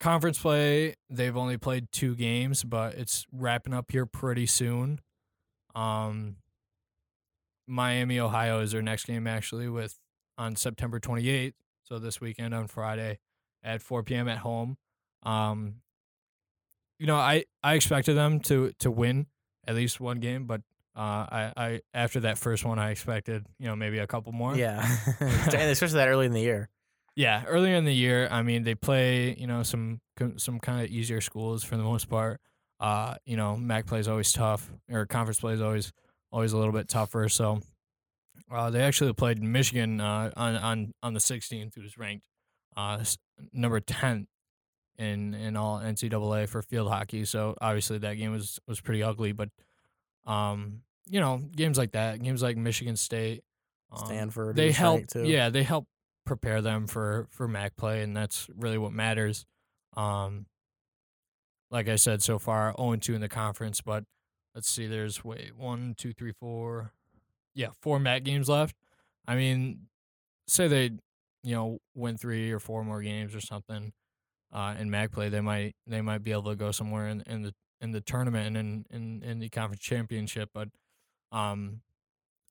conference 0.00 0.38
play 0.38 0.94
they've 1.08 1.36
only 1.36 1.56
played 1.56 1.90
two 1.90 2.14
games 2.14 2.64
but 2.64 2.94
it's 2.94 3.26
wrapping 3.32 3.72
up 3.72 3.90
here 3.90 4.04
pretty 4.06 4.46
soon 4.46 5.00
um 5.74 6.36
miami 7.66 8.18
ohio 8.20 8.60
is 8.60 8.72
their 8.72 8.82
next 8.82 9.06
game 9.06 9.26
actually 9.26 9.68
with 9.68 9.98
on 10.38 10.54
september 10.54 11.00
28th 11.00 11.54
so 11.84 11.98
this 11.98 12.20
weekend 12.20 12.54
on 12.54 12.66
friday 12.66 13.18
at 13.64 13.80
4 13.80 14.02
p.m 14.02 14.28
at 14.28 14.38
home 14.38 14.76
um 15.22 15.76
you 16.98 17.06
know 17.06 17.16
i 17.16 17.44
i 17.62 17.74
expected 17.74 18.14
them 18.14 18.38
to 18.40 18.72
to 18.78 18.90
win 18.90 19.26
at 19.66 19.74
least 19.74 19.98
one 20.00 20.20
game 20.20 20.44
but 20.46 20.60
uh 20.96 21.00
i 21.30 21.52
i 21.56 21.80
after 21.92 22.20
that 22.20 22.38
first 22.38 22.64
one 22.64 22.78
i 22.78 22.90
expected 22.90 23.44
you 23.58 23.66
know 23.66 23.74
maybe 23.76 23.98
a 23.98 24.06
couple 24.06 24.32
more 24.32 24.54
Yeah. 24.56 24.86
especially 25.20 25.96
that 25.96 26.08
early 26.08 26.26
in 26.26 26.32
the 26.32 26.40
year. 26.40 26.68
Yeah, 27.16 27.44
earlier 27.46 27.74
in 27.74 27.84
the 27.84 27.94
year, 27.94 28.28
I 28.30 28.42
mean, 28.42 28.62
they 28.62 28.74
play 28.74 29.34
you 29.34 29.46
know 29.46 29.62
some 29.62 30.00
some 30.36 30.60
kind 30.60 30.84
of 30.84 30.90
easier 30.90 31.20
schools 31.20 31.64
for 31.64 31.76
the 31.76 31.82
most 31.82 32.08
part. 32.08 32.40
Uh, 32.78 33.16
you 33.24 33.36
know, 33.36 33.56
MAC 33.56 33.86
play 33.86 34.00
is 34.00 34.08
always 34.08 34.32
tough, 34.32 34.70
or 34.90 35.06
conference 35.06 35.40
play 35.40 35.54
is 35.54 35.62
always 35.62 35.92
always 36.30 36.52
a 36.52 36.58
little 36.58 36.72
bit 36.72 36.88
tougher. 36.88 37.28
So, 37.28 37.60
uh, 38.50 38.68
they 38.70 38.82
actually 38.82 39.12
played 39.14 39.42
Michigan 39.42 40.00
uh, 40.00 40.30
on 40.36 40.56
on 40.56 40.92
on 41.02 41.14
the 41.14 41.20
16th, 41.20 41.74
who's 41.74 41.98
ranked 41.98 42.26
uh 42.76 43.02
number 43.52 43.80
10 43.80 44.26
in 44.98 45.34
in 45.34 45.56
all 45.56 45.78
NCAA 45.78 46.48
for 46.48 46.62
field 46.62 46.90
hockey. 46.90 47.24
So 47.24 47.56
obviously 47.60 47.98
that 47.98 48.14
game 48.14 48.32
was 48.32 48.58
was 48.66 48.80
pretty 48.80 49.02
ugly, 49.02 49.32
but 49.32 49.48
um, 50.26 50.82
you 51.08 51.20
know, 51.20 51.38
games 51.38 51.78
like 51.78 51.92
that, 51.92 52.22
games 52.22 52.42
like 52.42 52.56
Michigan 52.56 52.96
State, 52.96 53.42
um, 53.92 54.06
Stanford 54.06 54.56
they 54.56 54.68
was 54.68 54.76
help. 54.76 55.06
too. 55.06 55.24
Yeah, 55.24 55.50
they 55.50 55.62
help 55.62 55.86
prepare 56.26 56.60
them 56.60 56.86
for 56.86 57.26
for 57.30 57.48
MAC 57.48 57.76
play, 57.76 58.02
and 58.02 58.16
that's 58.16 58.48
really 58.54 58.78
what 58.78 58.92
matters. 58.92 59.46
Um, 59.96 60.46
like 61.70 61.88
I 61.88 61.96
said, 61.96 62.22
so 62.22 62.38
far, 62.38 62.74
zero 62.76 62.92
and 62.92 63.02
two 63.02 63.14
in 63.14 63.20
the 63.20 63.28
conference, 63.28 63.80
but 63.80 64.04
let's 64.54 64.68
see, 64.68 64.86
there's 64.86 65.24
wait 65.24 65.56
one, 65.56 65.94
two, 65.96 66.12
three, 66.12 66.32
four, 66.32 66.92
yeah, 67.54 67.68
four 67.80 67.98
MAC 67.98 68.24
games 68.24 68.48
left. 68.48 68.76
I 69.26 69.36
mean, 69.36 69.88
say 70.46 70.68
they, 70.68 70.90
you 71.42 71.54
know, 71.54 71.78
win 71.94 72.16
three 72.18 72.52
or 72.52 72.60
four 72.60 72.84
more 72.84 73.02
games 73.02 73.34
or 73.34 73.40
something, 73.40 73.92
uh, 74.52 74.74
in 74.78 74.90
MAC 74.90 75.12
play, 75.12 75.28
they 75.28 75.40
might 75.40 75.74
they 75.86 76.00
might 76.00 76.22
be 76.22 76.32
able 76.32 76.44
to 76.44 76.56
go 76.56 76.70
somewhere 76.72 77.08
in, 77.08 77.22
in 77.26 77.42
the 77.42 77.54
in 77.80 77.92
the 77.92 78.00
tournament 78.00 78.56
and 78.56 78.84
in, 78.90 79.22
in 79.22 79.22
in 79.22 79.38
the 79.38 79.48
conference 79.48 79.82
championship, 79.82 80.50
but 80.54 80.68
um, 81.32 81.80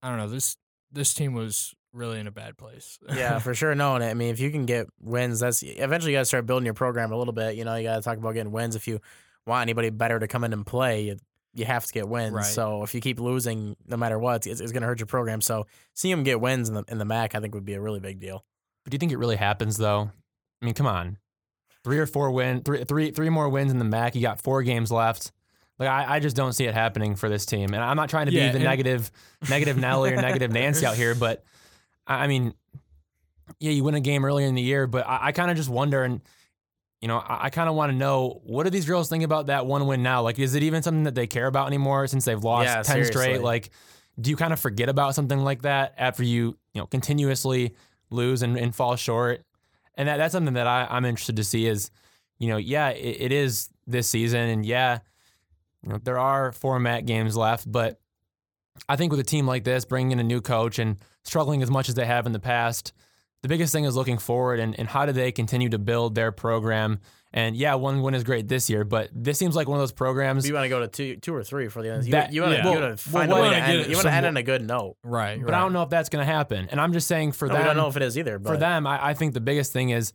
I 0.01 0.09
don't 0.09 0.17
know 0.17 0.29
this 0.29 0.57
this 0.91 1.13
team 1.13 1.33
was 1.33 1.73
really 1.95 2.19
in 2.19 2.27
a 2.27 2.31
bad 2.31 2.57
place. 2.57 2.99
yeah, 3.15 3.39
for 3.39 3.53
sure. 3.55 3.73
No, 3.73 3.95
and 3.95 4.03
I 4.03 4.13
mean, 4.13 4.29
if 4.29 4.39
you 4.39 4.51
can 4.51 4.65
get 4.65 4.87
wins, 5.01 5.39
that's 5.39 5.63
eventually 5.63 6.11
you 6.11 6.17
got 6.17 6.21
to 6.21 6.25
start 6.25 6.45
building 6.45 6.65
your 6.65 6.73
program 6.73 7.11
a 7.11 7.17
little 7.17 7.33
bit. 7.33 7.55
You 7.55 7.65
know, 7.65 7.75
you 7.75 7.83
got 7.83 7.95
to 7.95 8.01
talk 8.01 8.17
about 8.17 8.33
getting 8.33 8.51
wins. 8.51 8.75
If 8.75 8.87
you 8.87 8.99
want 9.47 9.61
anybody 9.63 9.89
better 9.89 10.19
to 10.19 10.27
come 10.27 10.43
in 10.43 10.53
and 10.53 10.65
play, 10.65 11.03
you, 11.05 11.17
you 11.53 11.65
have 11.65 11.85
to 11.85 11.93
get 11.93 12.07
wins. 12.07 12.33
Right. 12.33 12.43
So 12.45 12.83
if 12.83 12.93
you 12.93 13.01
keep 13.01 13.19
losing, 13.19 13.75
no 13.87 13.97
matter 13.97 14.19
what, 14.19 14.45
it's, 14.45 14.59
it's 14.59 14.71
going 14.71 14.81
to 14.81 14.87
hurt 14.87 14.99
your 14.99 15.07
program. 15.07 15.41
So 15.41 15.67
seeing 15.93 16.11
them 16.11 16.23
get 16.23 16.41
wins 16.41 16.67
in 16.69 16.75
the 16.75 16.83
in 16.89 16.97
the 16.97 17.05
MAC, 17.05 17.33
I 17.33 17.39
think 17.39 17.55
would 17.55 17.65
be 17.65 17.73
a 17.73 17.81
really 17.81 17.99
big 17.99 18.19
deal. 18.19 18.43
But 18.83 18.91
do 18.91 18.95
you 18.95 18.99
think 18.99 19.11
it 19.11 19.17
really 19.17 19.37
happens 19.37 19.77
though? 19.77 20.11
I 20.61 20.65
mean, 20.65 20.75
come 20.75 20.87
on, 20.87 21.17
three 21.83 21.97
or 21.97 22.05
four 22.05 22.31
win, 22.31 22.61
three, 22.61 22.83
three, 22.83 23.11
three 23.11 23.29
more 23.29 23.49
wins 23.49 23.71
in 23.71 23.79
the 23.79 23.85
MAC. 23.85 24.15
You 24.15 24.21
got 24.21 24.41
four 24.41 24.63
games 24.63 24.91
left. 24.91 25.31
Like 25.77 25.89
I, 25.89 26.15
I 26.15 26.19
just 26.19 26.35
don't 26.35 26.53
see 26.53 26.65
it 26.65 26.73
happening 26.73 27.15
for 27.15 27.27
this 27.29 27.45
team. 27.45 27.73
And 27.73 27.83
I'm 27.83 27.97
not 27.97 28.09
trying 28.09 28.27
to 28.27 28.31
Yeah, 28.31 28.51
be 28.51 28.57
the 28.57 28.63
negative, 28.63 29.11
negative 29.49 29.77
Nelly 29.77 30.13
or 30.13 30.15
negative 30.17 30.51
Nancy 30.51 30.85
out 30.85 30.95
here, 30.95 31.13
but 31.15 31.43
I 32.07 32.27
mean, 32.27 32.53
yeah, 33.59 33.71
you 33.71 33.83
win 33.83 33.95
a 33.95 33.99
game 33.99 34.25
earlier 34.25 34.47
in 34.47 34.55
the 34.55 34.61
year, 34.61 34.87
but 34.87 35.07
I, 35.07 35.27
I 35.27 35.31
kind 35.31 35.51
of 35.51 35.57
just 35.57 35.69
wonder, 35.69 36.03
and 36.03 36.21
you 37.01 37.07
know, 37.07 37.17
I, 37.17 37.45
I 37.45 37.49
kind 37.49 37.69
of 37.69 37.75
want 37.75 37.91
to 37.91 37.97
know 37.97 38.41
what 38.43 38.63
do 38.63 38.69
these 38.69 38.85
girls 38.85 39.09
think 39.09 39.23
about 39.23 39.47
that 39.47 39.65
one 39.65 39.85
win 39.87 40.03
now? 40.03 40.21
Like, 40.21 40.39
is 40.39 40.55
it 40.55 40.63
even 40.63 40.81
something 40.83 41.03
that 41.03 41.15
they 41.15 41.27
care 41.27 41.47
about 41.47 41.67
anymore 41.67 42.07
since 42.07 42.25
they've 42.25 42.43
lost 42.43 42.65
Yeah, 42.65 42.83
ten 42.83 43.05
straight? 43.05 43.41
Like, 43.41 43.69
do 44.19 44.29
you 44.29 44.35
kind 44.35 44.53
of 44.53 44.59
forget 44.59 44.89
about 44.89 45.15
something 45.15 45.39
like 45.39 45.63
that 45.63 45.93
after 45.97 46.23
you, 46.23 46.57
you 46.73 46.81
know, 46.81 46.85
continuously 46.85 47.75
lose 48.09 48.41
and, 48.41 48.57
and 48.57 48.75
fall 48.75 48.95
short? 48.95 49.41
And 49.95 50.07
that, 50.07 50.17
that's 50.17 50.31
something 50.31 50.55
that 50.55 50.67
I, 50.67 50.87
I'm 50.89 51.05
interested 51.05 51.35
to 51.37 51.43
see 51.43 51.67
is, 51.67 51.91
you 52.37 52.49
know, 52.49 52.57
yeah, 52.57 52.89
it, 52.89 53.17
it 53.21 53.31
is 53.31 53.69
this 53.87 54.07
season, 54.07 54.41
and 54.41 54.65
yeah, 54.65 54.99
you 55.83 55.89
know, 55.89 55.99
there 56.03 56.17
are 56.17 56.51
four 56.51 56.79
MAC 56.79 57.05
games 57.05 57.37
left, 57.37 57.71
but 57.71 57.99
I 58.89 58.95
think 58.95 59.11
with 59.11 59.19
a 59.19 59.23
team 59.23 59.47
like 59.47 59.63
this, 59.63 59.85
bringing 59.85 60.11
in 60.11 60.19
a 60.19 60.23
new 60.23 60.41
coach 60.41 60.79
and 60.79 60.97
struggling 61.25 61.61
as 61.61 61.69
much 61.71 61.89
as 61.89 61.95
they 61.95 62.05
have 62.05 62.25
in 62.25 62.31
the 62.31 62.39
past, 62.39 62.93
the 63.41 63.47
biggest 63.49 63.71
thing 63.73 63.83
is 63.85 63.95
looking 63.95 64.17
forward 64.17 64.59
and, 64.59 64.77
and 64.79 64.87
how 64.87 65.05
do 65.05 65.11
they 65.11 65.31
continue 65.31 65.69
to 65.69 65.77
build 65.77 66.15
their 66.15 66.31
program 66.31 66.99
And 67.33 67.57
yeah, 67.57 67.75
one 67.75 68.01
win 68.01 68.13
is 68.15 68.23
great 68.23 68.47
this 68.47 68.69
year, 68.69 68.85
but 68.85 69.09
this 69.13 69.37
seems 69.37 69.57
like 69.57 69.67
one 69.67 69.77
of 69.77 69.81
those 69.81 69.91
programs. 69.91 70.47
You 70.47 70.53
want 70.53 70.63
to 70.65 70.69
go 70.69 70.79
to 70.79 70.87
two, 70.87 71.17
two 71.17 71.35
or 71.35 71.43
three 71.43 71.67
for 71.67 71.81
the 71.83 71.91
end. 71.93 72.05
You, 72.05 72.11
That- 72.11 72.31
you 72.31 72.41
want 72.41 72.53
to, 72.53 72.57
yeah. 72.59 72.63
you 72.63 72.69
Well, 72.71 72.81
want 72.81 72.97
to 72.97 73.09
find 73.09 73.29
well, 73.29 73.39
a 73.39 73.41
way 73.41 73.47
wanna 73.49 73.59
to 73.59 73.67
get 73.73 73.79
end. 73.81 73.89
You 73.89 73.95
want 73.97 74.07
to 74.07 74.13
end 74.13 74.25
on 74.25 74.37
a 74.37 74.43
good 74.43 74.65
note. 74.65 74.95
Right. 75.03 75.43
but 75.43 75.53
I 75.53 75.59
don't 75.59 75.73
know 75.73 75.83
if 75.83 75.89
that's 75.89 76.07
going 76.09 76.25
to 76.25 76.31
happen. 76.31 76.69
And 76.71 76.79
I'm 76.79 76.93
just 76.93 77.07
saying 77.09 77.33
for 77.33 77.47
No, 77.49 77.53
them, 77.55 77.63
we 77.63 77.67
don't 77.67 77.75
know 77.77 77.87
if 77.89 77.97
it 77.97 78.03
is 78.03 78.17
either. 78.17 78.39
But 78.39 78.51
for 78.53 78.57
them, 78.57 78.87
I, 78.87 79.07
I 79.09 79.13
think 79.13 79.33
the 79.33 79.41
biggest 79.41 79.73
thing 79.73 79.89
is 79.89 80.13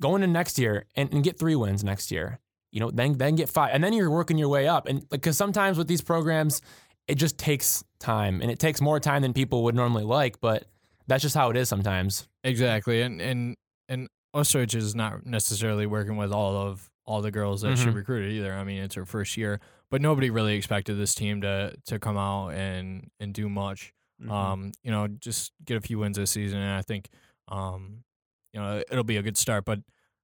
going 0.00 0.22
in 0.22 0.32
next 0.32 0.58
year 0.58 0.86
and, 0.96 1.12
and 1.12 1.22
get 1.22 1.38
three 1.38 1.56
wins 1.56 1.84
next 1.84 2.10
year. 2.10 2.40
You 2.70 2.80
know, 2.80 2.90
then 2.90 3.18
then 3.18 3.34
get 3.36 3.50
five, 3.50 3.70
and 3.74 3.84
then 3.84 3.92
you're 3.92 4.10
working 4.10 4.38
your 4.38 4.48
way 4.48 4.66
up. 4.66 4.88
And 4.88 5.06
because 5.10 5.36
sometimes 5.36 5.76
with 5.76 5.88
these 5.88 6.00
programs, 6.00 6.62
it 7.06 7.16
just 7.16 7.36
takes 7.36 7.84
time, 8.02 8.40
and 8.42 8.50
it 8.50 8.58
takes 8.58 8.80
more 8.80 9.00
time 9.00 9.22
than 9.22 9.32
people 9.32 9.62
would 9.64 9.74
normally 9.74 10.04
like. 10.04 10.40
But 10.40 10.64
that's 11.06 11.22
just 11.22 11.34
how 11.34 11.50
it 11.50 11.56
is 11.56 11.68
sometimes. 11.68 12.28
Exactly, 12.44 13.02
and 13.02 13.20
and 13.20 13.56
and 13.88 14.08
Ostoich 14.34 14.74
is 14.74 14.94
not 14.94 15.24
necessarily 15.26 15.86
working 15.86 16.16
with 16.16 16.32
all 16.32 16.56
of 16.56 16.90
all 17.04 17.20
the 17.22 17.30
girls 17.30 17.62
that 17.62 17.76
she 17.78 17.86
Mhm. 17.86 17.94
recruited 17.94 18.32
either. 18.32 18.52
I 18.54 18.62
mean, 18.64 18.82
it's 18.82 18.94
her 18.94 19.04
first 19.04 19.36
year, 19.36 19.60
but 19.90 20.00
nobody 20.00 20.30
really 20.30 20.54
expected 20.54 20.94
this 20.98 21.14
team 21.14 21.40
to 21.42 21.74
to 21.86 21.98
come 21.98 22.16
out 22.16 22.50
and 22.50 23.10
and 23.20 23.34
do 23.34 23.48
much. 23.48 23.92
Mhm. 24.22 24.30
Um, 24.30 24.72
you 24.82 24.90
know, 24.90 25.08
just 25.08 25.52
get 25.64 25.76
a 25.76 25.80
few 25.80 25.98
wins 25.98 26.16
this 26.16 26.30
season, 26.30 26.58
and 26.60 26.72
I 26.72 26.82
think, 26.82 27.08
um, 27.48 28.04
you 28.52 28.60
know, 28.60 28.82
it'll 28.90 29.02
be 29.04 29.16
a 29.16 29.22
good 29.22 29.36
start. 29.36 29.64
But 29.64 29.80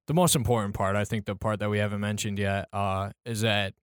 the 0.07 0.13
most 0.13 0.35
important 0.35 0.73
part, 0.73 0.95
I 0.95 1.03
think, 1.05 1.25
the 1.25 1.35
part 1.35 1.59
that 1.59 1.69
we 1.69 1.79
haven't 1.79 1.99
mentioned 2.01 2.39
yet, 2.39 2.67
uh, 2.73 3.11
is 3.25 3.41
that 3.41 3.73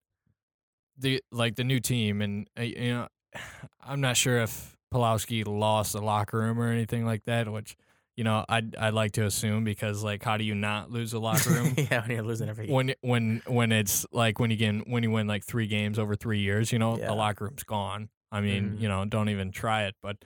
the 0.97 1.23
like 1.31 1.57
the 1.57 1.65
new 1.65 1.81
team, 1.81 2.23
and 2.23 2.49
uh, 2.59 2.63
you 2.63 2.95
know, 2.95 3.09
I'm 3.85 4.01
not 4.01 4.17
sure 4.17 4.39
if 4.41 4.77
Pulowski 4.93 5.47
lost 5.47 5.93
the 5.93 6.01
locker 6.01 6.39
room 6.39 6.59
or 6.61 6.71
anything 6.71 7.05
like 7.05 7.25
that, 7.25 7.51
which. 7.51 7.77
You 8.19 8.25
know, 8.25 8.47
I'd 8.49 8.75
I'd 8.77 8.95
like 8.95 9.13
to 9.13 9.27
assume 9.27 9.63
because 9.65 10.03
like, 10.03 10.23
how 10.23 10.39
do 10.39 10.45
you 10.45 10.55
not 10.55 10.91
lose 10.91 11.13
a 11.13 11.19
locker 11.19 11.51
room? 11.51 11.75
yeah, 11.77 12.01
when 12.01 12.11
you're 12.13 12.23
losing 12.23 12.49
every 12.49 12.67
when 12.67 12.95
when 13.03 13.43
when 13.47 13.73
it's 13.73 14.07
like 14.11 14.39
when 14.39 14.51
you 14.51 14.57
get 14.57 14.89
when 14.89 15.03
you 15.03 15.11
win 15.11 15.27
like 15.27 15.45
three 15.45 15.67
games 15.67 15.99
over 15.99 16.15
three 16.17 16.39
years, 16.39 16.73
you 16.73 16.79
know, 16.79 16.97
Yeah. 16.97 17.09
the 17.09 17.15
locker 17.15 17.45
room's 17.45 17.63
gone. 17.63 18.09
I 18.33 18.41
mean, 18.41 18.71
Mhm. 18.71 18.81
you 18.81 18.89
know, 18.89 19.05
don't 19.05 19.29
even 19.29 19.53
try 19.53 19.85
it. 19.85 19.97
But 20.03 20.17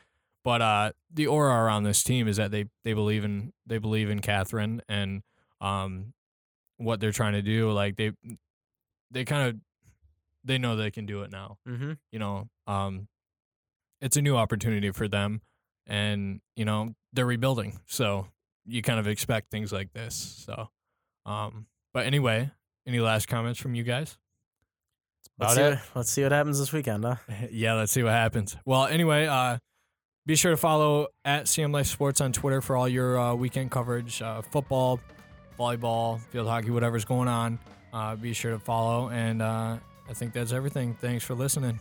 but 0.45 0.63
uh 0.63 0.93
the 1.13 1.27
aura 1.27 1.65
around 1.65 1.83
this 1.83 2.05
team 2.05 2.29
is 2.29 2.37
that 2.37 2.53
they 2.53 2.67
they 2.85 2.93
believe 2.93 3.25
in 3.25 3.53
they 3.67 3.79
believe 3.79 4.09
in 4.09 4.21
Catherine 4.21 4.83
and 4.89 5.23
um 5.61 6.13
what 6.77 7.01
they're 7.01 7.11
trying 7.11 7.33
to 7.33 7.43
do. 7.43 7.73
Like 7.73 7.97
they 7.97 8.13
they 9.11 9.25
kind 9.25 9.49
of 9.49 9.57
they 10.45 10.59
know 10.59 10.77
they 10.77 10.91
can 10.91 11.07
do 11.07 11.23
it 11.23 11.31
now. 11.31 11.59
Mm-hmm. 11.69 11.93
You 12.13 12.19
know, 12.19 12.49
um 12.67 13.09
it's 14.01 14.17
a 14.17 14.23
new 14.23 14.37
opportunity 14.37 14.91
for 14.91 15.09
them 15.09 15.43
and 15.87 16.41
you 16.57 16.65
know 16.65 16.95
they're 17.13 17.27
rebuilding 17.27 17.81
so 17.87 18.27
you 18.65 18.81
kind 18.81 18.99
of 18.99 19.07
expect 19.07 19.51
things 19.51 19.73
like 19.73 19.93
this 19.93 20.43
so 20.47 20.69
um 21.27 21.67
but 21.93 22.07
anyway 22.07 22.51
any 22.87 22.99
last 23.01 23.29
comments 23.29 23.61
from 23.61 23.75
you 23.75 23.83
guys 23.83 24.17
Let's 25.39 25.53
About 25.53 25.57
see, 25.57 25.63
it. 25.63 25.71
what, 25.71 25.81
let's 25.97 26.11
see 26.11 26.23
what 26.23 26.33
happens 26.33 26.59
this 26.59 26.73
weekend, 26.73 27.05
huh? 27.05 27.17
yeah 27.51 27.75
let's 27.75 27.93
see 27.93 28.03
what 28.03 28.13
happens 28.13 28.57
well 28.65 28.87
anyway 28.87 29.27
uh 29.27 29.59
be 30.27 30.37
sure 30.37 30.53
to 30.53 30.57
follow 30.57 31.09
at 31.25 31.45
cm 31.47 31.73
life 31.73 31.87
sports 31.87 32.21
on 32.21 32.33
twitter 32.33 32.61
for 32.63 32.77
all 32.77 32.89
your 32.89 33.19
uh, 33.19 33.35
weekend 33.35 33.71
coverage 33.71 34.23
uh, 34.23 34.41
football 34.43 34.99
volleyball 35.59 36.21
field 36.31 36.47
hockey 36.47 36.71
whatever's 36.71 37.05
going 37.05 37.29
on 37.29 37.59
uh, 37.93 38.15
be 38.17 38.33
sure 38.33 38.53
to 38.53 38.59
follow 38.59 39.11
and 39.11 39.43
uh, 39.43 39.77
i 40.11 40.13
think 40.13 40.33
that's 40.33 40.53
everything. 40.53 40.95
Thanks 41.01 41.25
for 41.25 41.35
listening 41.35 41.79